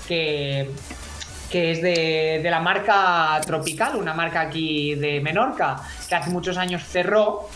[0.09, 0.71] que,
[1.51, 5.77] que es de, de la marca Tropical, una marca aquí de Menorca,
[6.09, 7.49] que hace muchos años cerró.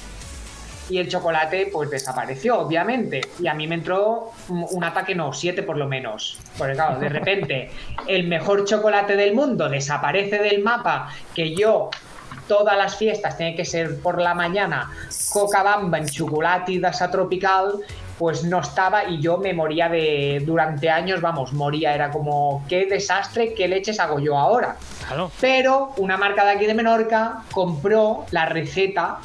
[0.90, 3.20] Y el chocolate, pues desapareció, obviamente.
[3.40, 6.38] Y a mí me entró un ataque, no, siete por lo menos.
[6.56, 7.70] Porque claro, de repente,
[8.06, 11.10] el mejor chocolate del mundo desaparece del mapa.
[11.34, 11.90] Que yo,
[12.46, 14.90] todas las fiestas, tiene que ser por la mañana,
[15.32, 17.74] coca bamba en chocolate y dasa tropical.
[18.18, 20.42] Pues no estaba y yo me moría de.
[20.44, 21.94] Durante años, vamos, moría.
[21.94, 24.76] Era como, qué desastre, qué leches hago yo ahora.
[25.06, 25.30] Claro.
[25.40, 29.18] Pero una marca de aquí de Menorca compró la receta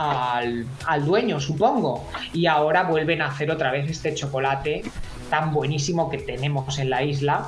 [0.00, 2.08] al, al dueño, supongo.
[2.32, 4.82] Y ahora vuelven a hacer otra vez este chocolate
[5.28, 7.46] tan buenísimo que tenemos en la isla.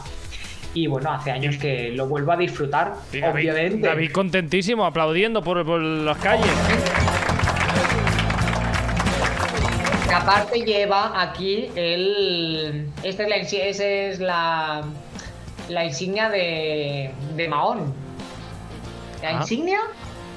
[0.75, 3.87] Y bueno, hace años que lo vuelvo a disfrutar, Y David, obviamente.
[3.89, 6.47] David contentísimo, aplaudiendo por, por las calles.
[10.09, 12.87] Que aparte lleva aquí el.
[13.03, 14.83] Esta es la, esa es la,
[15.69, 17.95] la insignia de, de Mahón.
[19.23, 19.33] ¿La Ah.
[19.41, 19.79] insignia?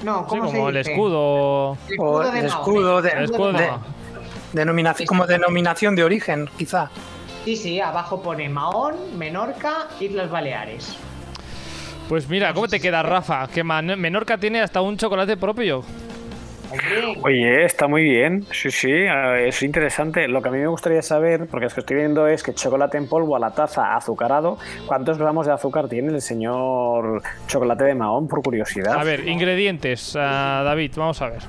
[0.06, 0.92] No, Sí, ¿cómo se como el dice?
[0.92, 1.76] escudo.
[1.88, 3.70] El O escudo de el Mahón, escudo de- El escudo de- de-
[4.52, 6.88] Denominación, como denominación de origen, quizá.
[7.44, 10.96] Sí, sí, abajo pone Mahón, Menorca, Islas Baleares.
[12.08, 13.48] Pues mira, ¿cómo te queda, Rafa?
[13.48, 15.82] Que Man- Menorca tiene hasta un chocolate propio.
[16.76, 18.46] Hombre, Oye, está muy bien.
[18.52, 20.28] Sí, sí, es interesante.
[20.28, 22.98] Lo que a mí me gustaría saber, porque es que estoy viendo es que chocolate
[22.98, 27.94] en polvo a la taza azucarado, ¿cuántos gramos de azúcar tiene el señor chocolate de
[27.94, 28.94] Mahón, por curiosidad?
[28.98, 31.42] A ver, ingredientes, ah, David, vamos a ver.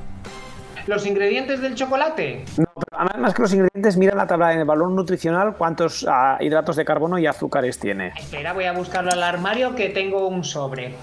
[0.88, 2.46] los ingredientes del chocolate.
[2.58, 6.38] No, pero además que los ingredientes, mira la tabla en el valor nutricional, cuántos ah,
[6.40, 8.14] hidratos de carbono y azúcares tiene.
[8.18, 10.94] Espera, voy a buscarlo al armario que tengo un sobre.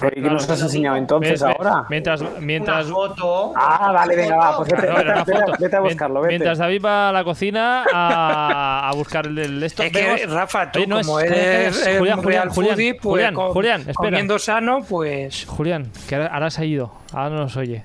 [0.00, 1.84] ¿Pero ¿Y qué nos has enseñado entonces Ves, ahora?
[1.90, 3.52] Mientras, mientras, Una foto.
[3.56, 5.52] Ah, vale, venga, va, pues vete, vete, vete, foto.
[5.60, 6.28] vete a buscarlo, vete.
[6.32, 9.82] Mientras David va a la cocina a, a buscar el, el esto.
[9.82, 12.74] Es que, Rafa, tú Oye, no, como es- eres es- eh, Julián, real Julián, Julián,
[12.76, 13.94] foodie, pues Julián, co- Julián, espera.
[13.94, 15.44] comiendo sano, pues...
[15.46, 17.84] Julián, que ahora, ahora se ha ido, ahora no nos oye.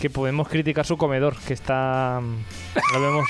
[0.00, 2.20] Que podemos criticar su comedor, que está.
[2.20, 3.26] Lo vemos.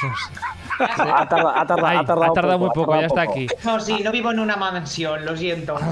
[0.79, 3.33] Ha tardado, ha tardado, Ay, ha tardado, ha tardado muy ha poco, ya está poco.
[3.33, 3.47] aquí.
[3.65, 5.77] No, sí, no vivo en una mansión, lo siento.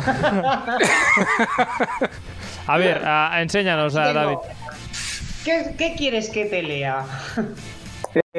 [2.66, 4.36] A ver, a- enséñanos a David.
[5.44, 7.04] ¿Qué, qué quieres que te lea?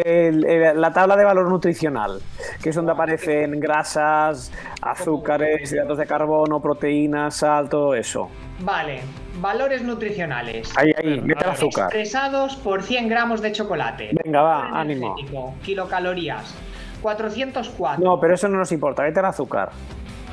[0.02, 2.22] El- el- la tabla de valor nutricional,
[2.64, 4.50] que es donde aparecen grasas,
[4.82, 8.30] azúcares, hidratos de carbono, proteínas, sal, todo eso.
[8.62, 9.02] Vale,
[9.42, 10.72] valores nutricionales.
[10.78, 11.88] Ahí, ahí, mete el azúcar.
[11.88, 14.12] Expresados por 100 gramos de chocolate.
[14.24, 15.08] Venga, va, Valor ánimo.
[15.18, 16.56] energético, Kilocalorías.
[17.02, 18.02] 404.
[18.02, 19.72] No, pero eso no nos importa, vete el azúcar.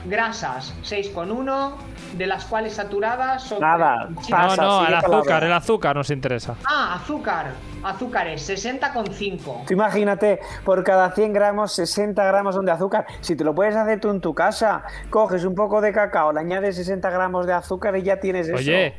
[0.04, 1.72] Grasas, 6,1.
[2.14, 3.60] De las cuales saturadas son.
[3.60, 4.06] Nada.
[4.08, 5.18] No, pasa, no, sigue el palabra.
[5.18, 6.54] azúcar, el azúcar nos interesa.
[6.64, 7.52] Ah, azúcar.
[7.84, 9.66] Azúcares, 60,5.
[9.66, 13.06] Tú imagínate, por cada 100 gramos, 60 gramos son de azúcar.
[13.20, 16.40] Si te lo puedes hacer tú en tu casa, coges un poco de cacao, le
[16.40, 18.56] añades 60 gramos de azúcar y ya tienes eso.
[18.56, 18.94] Oye,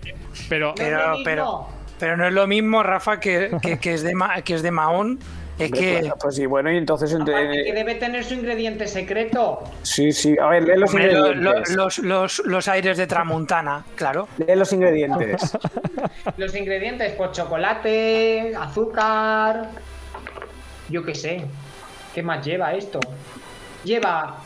[0.47, 0.74] pero.
[0.78, 1.24] No es lo Pero, mismo.
[1.26, 1.68] pero,
[1.99, 4.72] pero no es lo mismo, Rafa, que, que, que es, de Ma- que es de
[4.72, 5.20] Mahón.
[5.60, 5.99] Es que...
[6.01, 7.14] pues, pues sí, bueno, y entonces...
[7.16, 9.64] ent- Aparte que debe tener su ingrediente secreto.
[9.84, 11.76] Sí, sí, a ver, lee los Hombre, lo- lo- ingredientes.
[11.76, 14.28] los, los, los aires de Tramuntana, claro.
[14.38, 15.57] Lee los ingredientes.
[16.38, 19.70] Los ingredientes, pues chocolate, azúcar.
[20.89, 21.45] Yo qué sé.
[22.16, 22.99] ¿Qué más lleva esto?
[23.84, 24.38] Lleva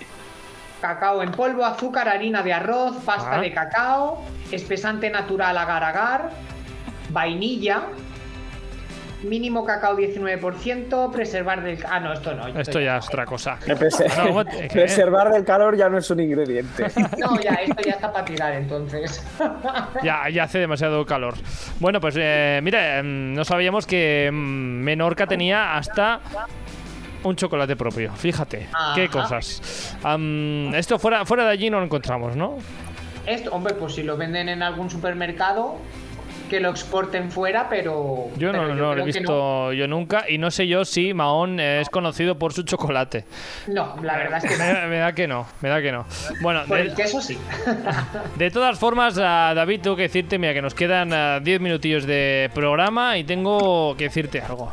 [0.82, 3.41] cacao en polvo, azúcar, harina de arroz, pasta Ah.
[3.41, 6.32] de cacao, espesante natural agar-agar,
[7.09, 7.84] vainilla,
[9.24, 11.80] mínimo cacao 19%, preservar del...
[11.88, 12.47] Ah, no, esto no.
[12.47, 13.57] Esto ya es otra cosa.
[14.74, 16.88] Preservar del calor ya no es un ingrediente.
[17.17, 19.26] No, ya, esto ya está para tirar entonces.
[20.03, 21.36] Ya, ya hace demasiado calor.
[21.80, 26.19] Bueno, pues eh, mira, em, no sabíamos que em, Menorca tenía hasta
[27.24, 28.11] un chocolate propio.
[28.13, 29.95] Fíjate, qué cosas.
[30.03, 32.57] Am, esto fuera, fuera de allí no lo encontramos, ¿no?
[33.26, 35.78] Esto, hombre, pues si lo venden en algún supermercado,
[36.54, 38.28] que lo exporten fuera, pero...
[38.38, 42.38] Yo no, lo he visto yo nunca y no sé yo si Mahón es conocido
[42.38, 43.26] por su chocolate.
[43.66, 44.88] No, la verdad es que no.
[44.88, 46.06] Me, da que no, me da que no.
[46.43, 47.39] Bueno, Por de, el queso sí.
[48.38, 52.51] de todas formas, David, tengo que decirte, mira, que nos quedan ah, 10 minutillos de
[52.54, 54.72] programa y tengo que decirte algo.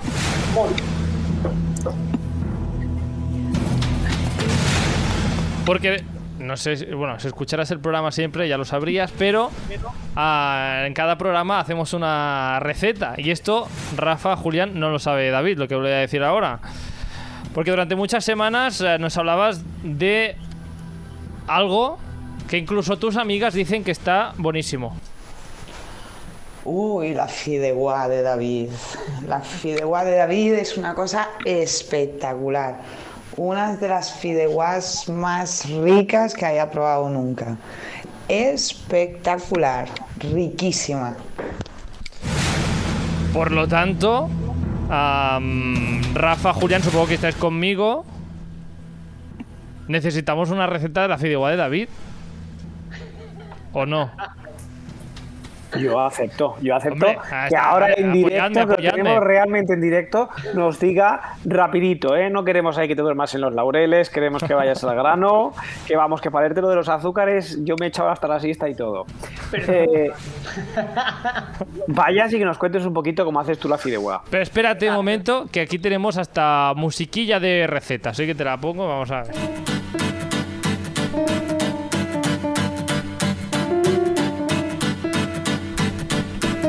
[5.64, 6.04] Porque,
[6.40, 9.50] no sé, bueno, si escucharas el programa siempre ya lo sabrías, pero
[10.16, 13.14] ah, en cada programa hacemos una receta.
[13.18, 16.60] Y esto, Rafa, Julián, no lo sabe David, lo que voy a decir ahora.
[17.54, 20.36] Porque durante muchas semanas eh, nos hablabas de
[21.46, 21.98] algo
[22.48, 24.96] que incluso tus amigas dicen que está buenísimo.
[26.64, 28.70] Uy, la fideuá de David.
[29.26, 32.80] La fideuá de David es una cosa espectacular.
[33.36, 37.56] Una de las fideuás más ricas que haya probado nunca.
[38.28, 41.16] Espectacular, riquísima.
[43.32, 44.28] Por lo tanto,
[44.88, 48.04] Rafa, Julián, supongo que estáis conmigo.
[49.88, 51.88] Necesitamos una receta de la fideuá de David.
[53.72, 54.10] ¿O no?
[55.78, 59.24] Yo acepto, yo acepto Hombre, ah, que está, ahora eh, en apoyadme, directo, que tenemos
[59.24, 62.30] realmente en directo, nos diga rapidito, ¿eh?
[62.30, 65.52] No queremos ahí que te duermas en los laureles, queremos que vayas al grano,
[65.86, 68.68] que vamos, que para lo de los azúcares, yo me he echado hasta la siesta
[68.68, 69.06] y todo.
[69.52, 70.10] Eh,
[71.86, 74.22] vayas y que nos cuentes un poquito cómo haces tú la fideuá.
[74.30, 78.10] Pero espérate un momento, que aquí tenemos hasta musiquilla de receta.
[78.10, 79.34] Así que te la pongo, vamos a ver.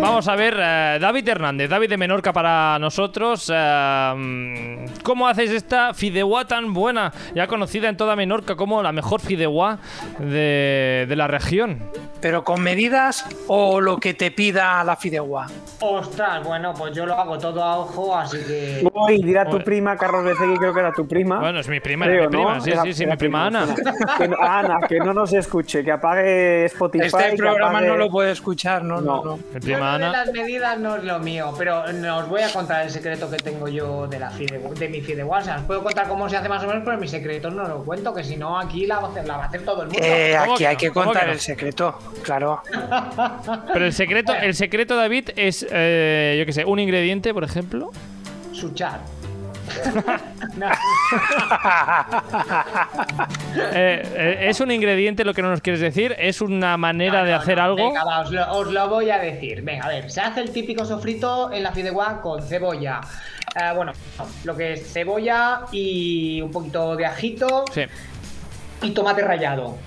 [0.02, 3.52] Vamos a ver, eh, David Hernández, David de Menorca para nosotros.
[3.54, 9.22] eh, ¿Cómo haces esta fideuá tan buena, ya conocida en toda Menorca como la mejor
[9.22, 9.78] fideuá
[10.20, 11.80] de, de la región?
[12.22, 15.48] pero con medidas o lo que te pida la fideuá.
[15.80, 18.88] Ostras, bueno, pues yo lo hago todo a ojo, así que.
[18.94, 21.40] Uy, dirá tu prima, Carlos Becegui, creo que era tu prima.
[21.40, 22.54] Bueno, es mi prima, Creo, mi prima.
[22.58, 22.62] ¿no?
[22.62, 23.66] Sí, Era- sí, sí, mi prima Ana.
[24.20, 27.06] Que no- Ana, que no nos escuche, que apague Spotify.
[27.08, 29.24] Este programa apague- no lo puede escuchar, no, no, No.
[29.26, 29.40] no.
[29.56, 32.52] Mi prima lo de las medidas no es lo mío, pero no os voy a
[32.52, 36.08] contar el secreto que tengo yo de la fide, de mi sea, os puedo contar
[36.08, 38.60] cómo se hace más o menos, pero mis secretos no lo cuento, que si no
[38.60, 40.04] aquí la va a hacer, la va a hacer todo el mundo.
[40.04, 40.80] Eh, ¿Cómo aquí hay no?
[40.80, 41.34] que ¿Cómo contar que no?
[41.34, 42.62] el secreto, claro.
[43.74, 47.92] Pero el secreto, el secreto, David, es, eh, yo qué sé, un ingrediente, por ejemplo.
[48.52, 49.00] Suchar.
[53.74, 57.26] Eh, eh, es un ingrediente lo que no nos quieres decir, es una manera No,
[57.26, 57.64] de hacer no.
[57.64, 57.76] algo.
[57.88, 59.62] Venga, va, os, lo, os lo voy a decir.
[59.62, 63.02] Venga, a ver, se hace el típico sofrito en la fideuá con cebolla.
[63.56, 63.92] Eh, bueno,
[64.46, 67.82] lo que es cebolla y un poquito de ajito Sí.
[68.82, 69.78] y tomate rallado.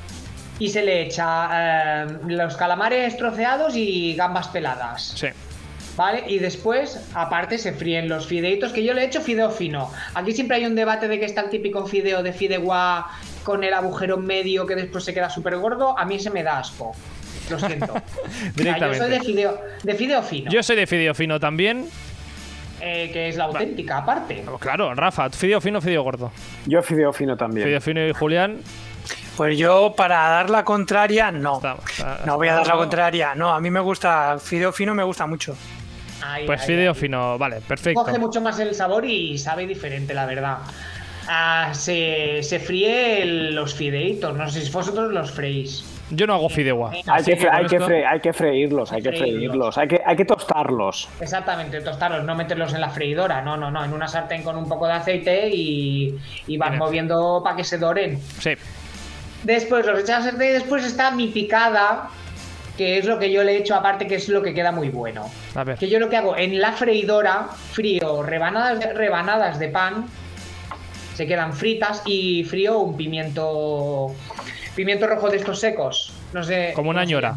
[0.59, 5.15] Y se le echa los calamares troceados y gambas peladas.
[5.17, 5.29] Sí.
[5.97, 6.25] ¿Vale?
[6.27, 9.91] Y después, aparte, se fríen los fideitos, que yo le he hecho fideo fino.
[10.15, 13.07] Aquí siempre hay un debate de que está el típico fideo de fideuá
[13.45, 15.97] con el agujero medio que después se queda súper gordo.
[15.97, 16.97] A mí se me da asco.
[17.49, 17.93] Lo siento.
[17.95, 18.03] O sea,
[18.49, 18.99] yo Directamente.
[18.99, 21.87] soy de fideo, de fideo fino, Yo soy de fideo fino también.
[22.81, 24.45] eh, que es la auténtica, aparte.
[24.51, 26.33] Oh, Claro, Rafa, fideo fino, fideo gordo.
[26.67, 27.67] Yo fideo fino también.
[27.67, 28.59] Fideo fino y Julián.
[29.37, 31.57] Pues yo, para dar la contraria, no.
[31.57, 33.35] Está- está- No voy a dar la contraria.
[33.35, 35.57] No, a mí me gusta, fideo fino me gusta mucho.
[36.23, 36.99] Ahí, Pues ahí, fideo ahí.
[36.99, 38.03] fino, vale, perfecto.
[38.05, 40.59] Coge mucho más el sabor y sabe diferente, la verdad.
[41.29, 44.37] Ah, se, se fríe el- los fideitos.
[44.37, 45.85] No sé si vosotros los freís.
[46.11, 46.91] Yo no hago fideuá.
[47.07, 49.33] Hay que, fre- con hay, que esto- fre- hay que freírlos, hay que Freírlos.
[49.35, 51.09] freírlos, hay que, hay que tostarlos.
[51.19, 54.69] Exactamente, tostarlos, no meterlos en la freidora, no, no, no, en una sartén con un
[54.69, 56.15] poco de aceite y,
[56.47, 56.79] y vas Bien.
[56.79, 58.21] moviendo para que se doren.
[58.39, 58.51] Sí.
[59.45, 62.11] Después los echas y después está mi picada,
[62.77, 64.89] que es lo que yo le he hecho aparte, que es lo que queda muy
[64.89, 65.31] bueno.
[65.55, 65.79] A ver.
[65.79, 70.07] Que yo lo que hago en la freidora, frío rebanadas de, rebanadas de pan,
[71.15, 74.15] se quedan fritas y frío un pimiento
[74.75, 76.73] pimiento rojo de estos secos, no sé.
[76.75, 77.37] Como una ñora.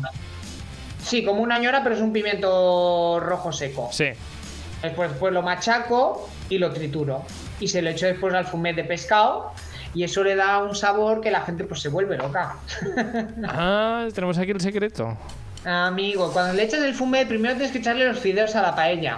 [1.03, 3.89] Sí, como una ñora, pero es un pimiento rojo seco.
[3.91, 4.07] Sí.
[4.81, 7.23] Después, pues lo machaco y lo trituro.
[7.59, 9.51] Y se lo echo después al fumet de pescado.
[9.93, 12.55] Y eso le da un sabor que la gente pues se vuelve loca.
[13.47, 15.17] Ah, tenemos aquí el secreto.
[15.65, 19.17] Amigo, cuando le echas el fumet, primero tienes que echarle los fideos a la paella.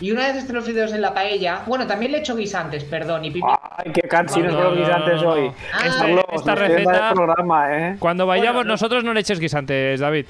[0.00, 3.24] Y una vez estés los fideos en la paella, bueno, también le echo guisantes, perdón,
[3.24, 3.48] y pipi.
[3.76, 5.50] Ay, qué cansinos No, los guisantes no, hoy.
[5.72, 6.24] Ah.
[6.32, 7.96] Esta receta, programa, ¿eh?
[7.98, 10.26] cuando vayamos Bueno, no- nosotros no le eches guisantes, David.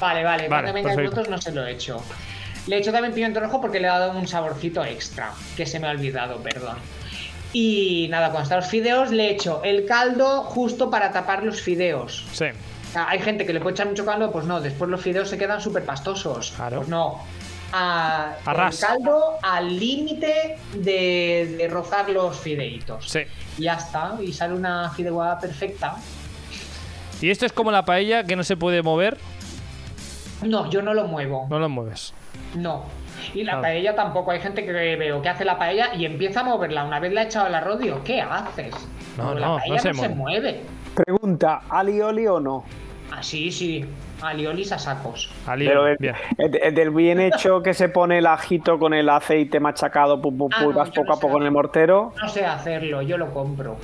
[0.00, 1.10] Vale, vale, cuando vengáis perfecto.
[1.22, 2.02] vosotros no se lo he hecho.
[2.66, 5.78] Le he hecho también pimiento rojo porque le ha dado un saborcito extra, que se
[5.78, 6.78] me ha olvidado, perdón.
[7.52, 11.60] Y nada, cuando están los fideos, le he hecho el caldo justo para tapar los
[11.60, 12.24] fideos.
[12.32, 12.46] Sí.
[12.46, 15.28] O sea, hay gente que le puede echar mucho caldo, pues no, después los fideos
[15.28, 16.52] se quedan súper pastosos.
[16.56, 16.78] Claro.
[16.78, 17.20] Pues no.
[17.74, 23.08] A, el caldo al límite de, de rozar los fideitos.
[23.08, 23.20] Sí.
[23.56, 25.96] Y ya está, y sale una fideuá perfecta.
[27.22, 29.16] Y esto es como la paella que no se puede mover,
[30.42, 31.46] No, yo no lo muevo.
[31.48, 32.12] no lo mueves.
[32.56, 32.84] No.
[33.34, 33.62] Y la Claro.
[33.62, 34.30] paella tampoco.
[34.30, 36.84] Hay gente que veo que hace la paella y empieza a moverla.
[36.84, 38.74] Una vez la ha echado al arroz, digo, ¿qué haces?
[39.16, 40.60] No, no, la no paella se no se mueve.
[40.94, 42.64] Pregunta, ¿alioli o no?
[43.10, 43.84] Ah, sí, sí.
[44.22, 45.30] Aliolis a sacos.
[45.44, 46.14] Pero el, bien.
[46.38, 50.38] el- el del bien hecho que se pone el ajito con el aceite machacado, pum,
[50.38, 52.12] pum, Ah, pum, no, vas poco no a poco en el mortero.
[52.20, 53.76] No sé hacerlo, yo lo compro.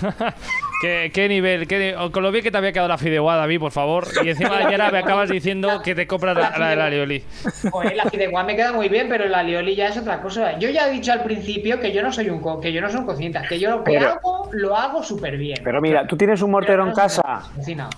[0.80, 1.66] ¿Qué, qué nivel?
[1.66, 4.06] qué con lo bien que te había quedado la fideuá, David, por favor.
[4.24, 7.24] Y encima ya ahora me acabas diciendo que te compras la, la alioli.
[7.70, 10.58] Joder, la fideuá me queda muy bien, pero el alioli ya es otra cosa.
[10.58, 12.88] Yo ya he dicho al principio que yo no soy un co que yo no
[12.88, 15.58] soy un cociente, que yo lo que Pero- hago lo hago súper bien.
[15.64, 17.42] Pero mira, ¿tú tienes un mortero en casa?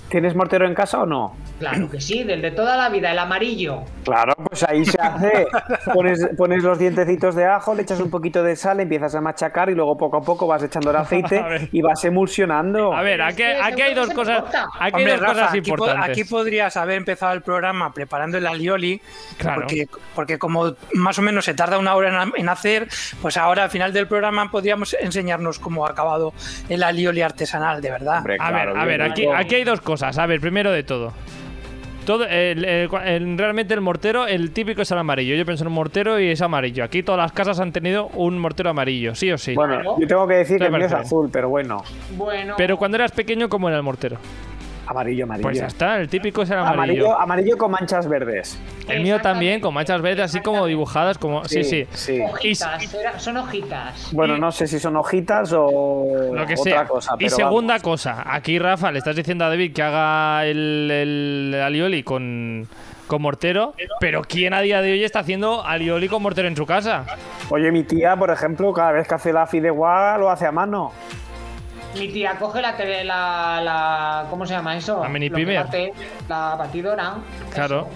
[0.09, 1.37] ¿Tienes mortero en casa o no?
[1.59, 3.83] Claro que sí, del de toda la vida, el amarillo.
[4.05, 5.47] Claro, pues ahí se hace.
[5.93, 9.68] Pones, pones los dientecitos de ajo, le echas un poquito de sal, empiezas a machacar
[9.70, 12.70] y luego poco a poco vas echando el aceite y vas emulsionando.
[12.95, 14.45] A ver, aquí, hay dos cosas.
[14.45, 16.11] Aquí hay Hombre, dos Rafa, cosas aquí, po- importantes.
[16.11, 19.01] aquí podrías haber empezado el programa preparando el alioli,
[19.39, 19.62] Claro.
[19.62, 22.89] porque, porque como más o menos se tarda una hora en, en hacer,
[23.23, 26.33] pues ahora al final del programa podríamos enseñarnos cómo ha acabado
[26.68, 28.18] el alioli artesanal, de verdad.
[28.18, 30.16] Hombre, A ver, a ver, yo aquí, digo- aquí hay dos cosas.
[30.18, 31.12] A ver, primero de todo.
[32.07, 35.35] Todo, el- el- el- realmente el mortero, el típico es el amarillo.
[35.37, 36.83] Yo pienso en un mortero y es amarillo.
[36.83, 39.55] Aquí todas las casas han tenido un mortero amarillo, sí o sí.
[39.55, 41.07] Bueno, yo tengo que decir ¿Qué que el mío es parece?
[41.07, 41.83] azul, pero bueno.
[42.17, 42.55] Bueno.
[42.57, 44.17] Pero cuando eras pequeño, ¿cómo era el mortero?
[44.91, 45.43] Amarillo, amarillo.
[45.49, 47.05] Pues ya está, el típico es el amarillo.
[47.12, 48.59] amarillo, amarillo con manchas verdes.
[48.88, 51.45] El mío también, con manchas verdes, así como dibujadas, como.
[51.45, 51.86] Sí, sí.
[51.93, 52.20] sí.
[52.20, 52.82] Hojitas,
[53.18, 54.11] son hojitas.
[54.12, 56.84] Bueno, no sé si son hojitas o Lo que otra sea.
[56.86, 57.14] cosa.
[57.20, 57.82] y segunda vamos.
[57.84, 62.66] cosa, aquí Rafa le estás diciendo a David que haga el, el alioli con,
[63.07, 66.66] con mortero, pero ¿quién a día de hoy está haciendo alioli con mortero en su
[66.66, 67.05] casa?
[67.51, 70.91] Oye, mi tía, por ejemplo, cada vez que hace la fideuá lo hace a mano.
[71.95, 75.01] Mi tía coge la, tele- la, la ¿cómo se llama eso?
[75.03, 75.93] La mini bate,
[76.28, 77.14] La batidora.
[77.53, 77.88] Claro.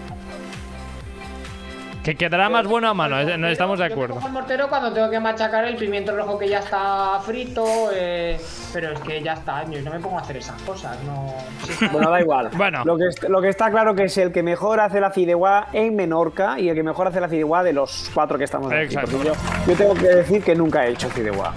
[2.03, 4.16] Que quedará más bueno a mano, eh, no estamos de Yo acuerdo.
[4.16, 7.64] cojo el mortero cuando tengo que machacar el pimiento rojo que ya está frito,
[7.95, 8.38] eh,
[8.74, 11.32] pero es que ya está, yo no me pongo a hacer esas cosas, no.
[11.66, 12.51] sí, Bueno, da igual.
[12.59, 12.82] Bueno.
[12.84, 15.97] Lo que, lo que está claro que es el que mejor hace la fideuá en
[15.97, 18.82] Menorca y el que mejor hace la fideuá de los cuatro que estamos aquí.
[18.82, 19.22] Exacto.
[19.24, 19.32] Yo,
[19.66, 21.55] yo tengo que decir que nunca he hecho fideuá.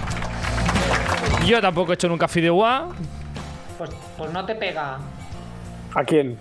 [1.48, 2.90] Yo tampoco he hecho nunca fideuá.
[3.78, 4.98] pues, pues no te pega
[5.96, 6.38] ¿A quién?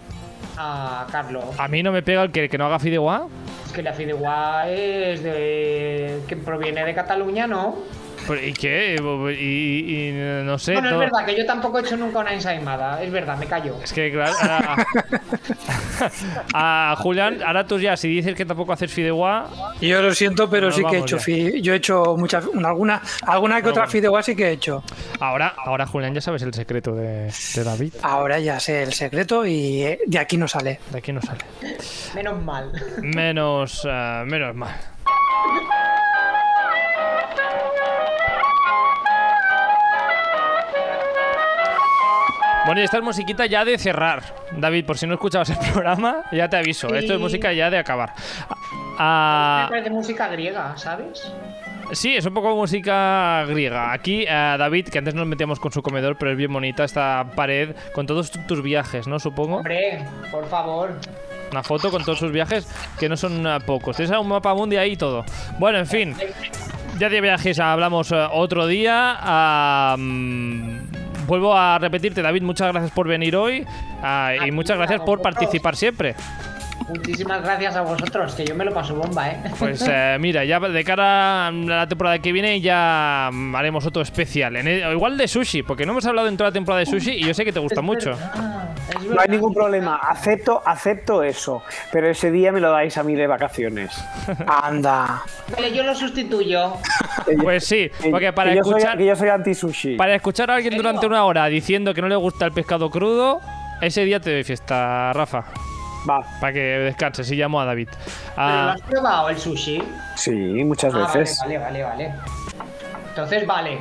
[0.58, 1.44] a Carlos.
[1.58, 3.26] A mí no me pega el que, que no haga fideuá.
[3.66, 6.22] Es que la fideuá es de.
[6.26, 7.76] que proviene de Cataluña, ¿no?
[8.42, 8.94] ¿Y qué?
[8.96, 10.72] Y, no sé.
[10.74, 13.46] Bueno, es todo- verdad que yo tampoco he hecho nunca una ensaimada, es verdad, me
[13.46, 13.76] callo.
[13.82, 14.34] Es que, claro.
[14.40, 14.84] A,
[16.92, 19.48] a Julián, ahora tú ya, si dices que tampoco haces fideuá,
[19.80, 23.02] Yo lo siento, pero sí que he hecho fi- Yo he hecho muchas, una- alguna,
[23.26, 23.92] alguna que otra bueno.
[23.92, 24.82] fideuá sí que he hecho.
[25.20, 27.94] ahora, ahora Julián ya sabes el secreto de, de David.
[28.02, 30.80] Ahora ya sé el secreto y eh, de aquí no sale.
[30.90, 31.40] De aquí no sale.
[32.14, 32.72] Menos mal.
[33.02, 34.74] Menos, eh, menos mal.
[42.66, 44.22] Bueno, y esta es musiquita ya de cerrar.
[44.52, 46.92] David, por si no escuchabas el programa, ya te aviso.
[46.94, 48.12] Esto es música ya de acabar.
[48.98, 51.32] Ah, parece música griega, ¿sabes?
[51.92, 53.92] sí, es un poco música griega.
[53.92, 57.24] Aquí, eh, David, que antes nos metíamos con su comedor, pero es bien bonita esta
[57.36, 59.20] pared con todos tu- tus viajes, ¿no?
[59.20, 59.58] Supongo.
[59.58, 60.98] Hombre, por favor.
[61.52, 62.66] Una foto con todos sus viajes,
[62.98, 63.96] que no son eh, pocos.
[63.96, 65.24] Tienes un mapa mundi ahí y todo.
[65.60, 66.16] Bueno, en fin.
[66.98, 69.94] Ya de viajes hablamos eh, otro día.
[69.96, 70.85] Mm,
[71.26, 73.66] vuelvo a repetirte, David, muchas gracias por venir hoy.
[74.02, 76.14] ah, y muchas gracias por participar siempre.
[76.88, 79.42] Muchísimas gracias a vosotros, que yo me lo paso bomba, ¿eh?
[79.58, 84.54] Pues eh, mira, ya de cara a la temporada que viene ya haremos otro especial.
[84.56, 87.12] En el- igual de sushi, porque no hemos hablado en toda la temporada de sushi
[87.12, 88.12] y yo sé que te gusta mucho.
[88.12, 89.96] Es No hay ningún problema.
[89.96, 91.62] Acepto, acepto eso.
[91.90, 93.90] Pero ese día me lo dais a mí de vacaciones.
[94.62, 95.22] Anda.
[95.50, 96.74] Vale, yo lo sustituyo.
[97.42, 98.98] Pues sí, Que- porque para que yo soy- escuchar...
[98.98, 99.96] que yo soy anti-sushi.
[99.96, 103.40] Para escuchar a alguien durante una hora diciendo que no le gusta el pescado crudo,
[103.80, 105.44] ese día te doy fiesta, Rafa.
[106.08, 106.20] Va.
[106.40, 107.88] Para que descanses y llamo a David.
[107.90, 109.82] ¿Pero Ah, lo has probado el sushi?
[110.14, 111.38] Sí, muchas Ah, vale, veces.
[111.40, 112.14] vale, vale, vale.
[113.16, 113.78] Entonces, vale.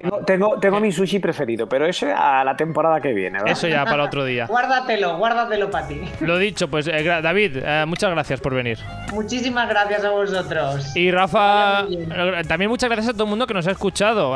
[0.00, 3.38] Tengo, tengo, tengo mi sushi preferido, pero ese a la temporada que viene.
[3.40, 3.50] ¿va?
[3.50, 4.46] eso ya para otro día.
[4.46, 6.00] Guárdatelo, guárdatelo para ti.
[6.20, 8.78] Lo dicho, pues eh, David, eh, muchas gracias por venir.
[9.12, 10.96] Muchísimas gracias a vosotros.
[10.96, 14.34] Y Rafa, eh, también muchas gracias a todo el mundo que nos ha escuchado,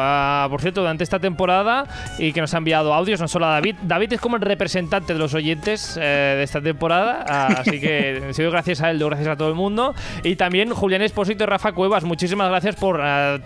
[0.51, 1.87] por cierto, durante esta temporada
[2.18, 3.76] y que nos ha enviado audios, no solo a David.
[3.82, 7.22] David es como el representante de los oyentes eh, de esta temporada,
[7.59, 9.95] así que si doy gracias a él, doy gracias a todo el mundo.
[10.22, 13.01] Y también Julián Espósito y Rafa Cuevas, muchísimas gracias por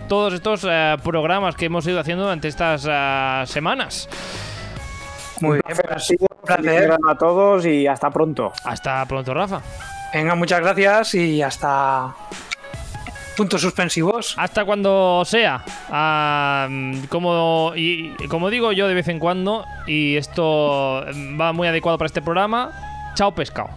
[0.09, 4.07] todos estos eh, programas que hemos ido haciendo durante estas ah, semanas.
[5.39, 5.61] Muy bien.
[5.65, 6.27] Placer, ha sido.
[6.27, 6.65] placer.
[6.65, 8.51] Feliz verano a todos y hasta pronto.
[8.63, 9.61] Hasta pronto, Rafa.
[10.13, 12.13] Venga, muchas gracias y hasta
[13.37, 14.35] puntos suspensivos.
[14.37, 15.63] Hasta cuando sea.
[15.89, 16.67] Ah,
[17.09, 21.05] como, y, como digo yo de vez en cuando, y esto
[21.39, 22.71] va muy adecuado para este programa,
[23.15, 23.69] chao pescado.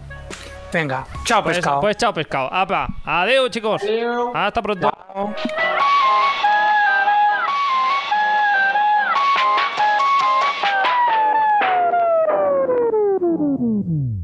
[0.73, 1.79] Venga, chao Pues, pescado.
[1.79, 2.53] pues chao pescado.
[2.53, 2.87] Apa.
[3.05, 3.81] Adeu chicos.
[4.33, 4.91] Hasta pronto.
[4.91, 5.33] Chao.
[13.35, 14.14] Mm-hmm.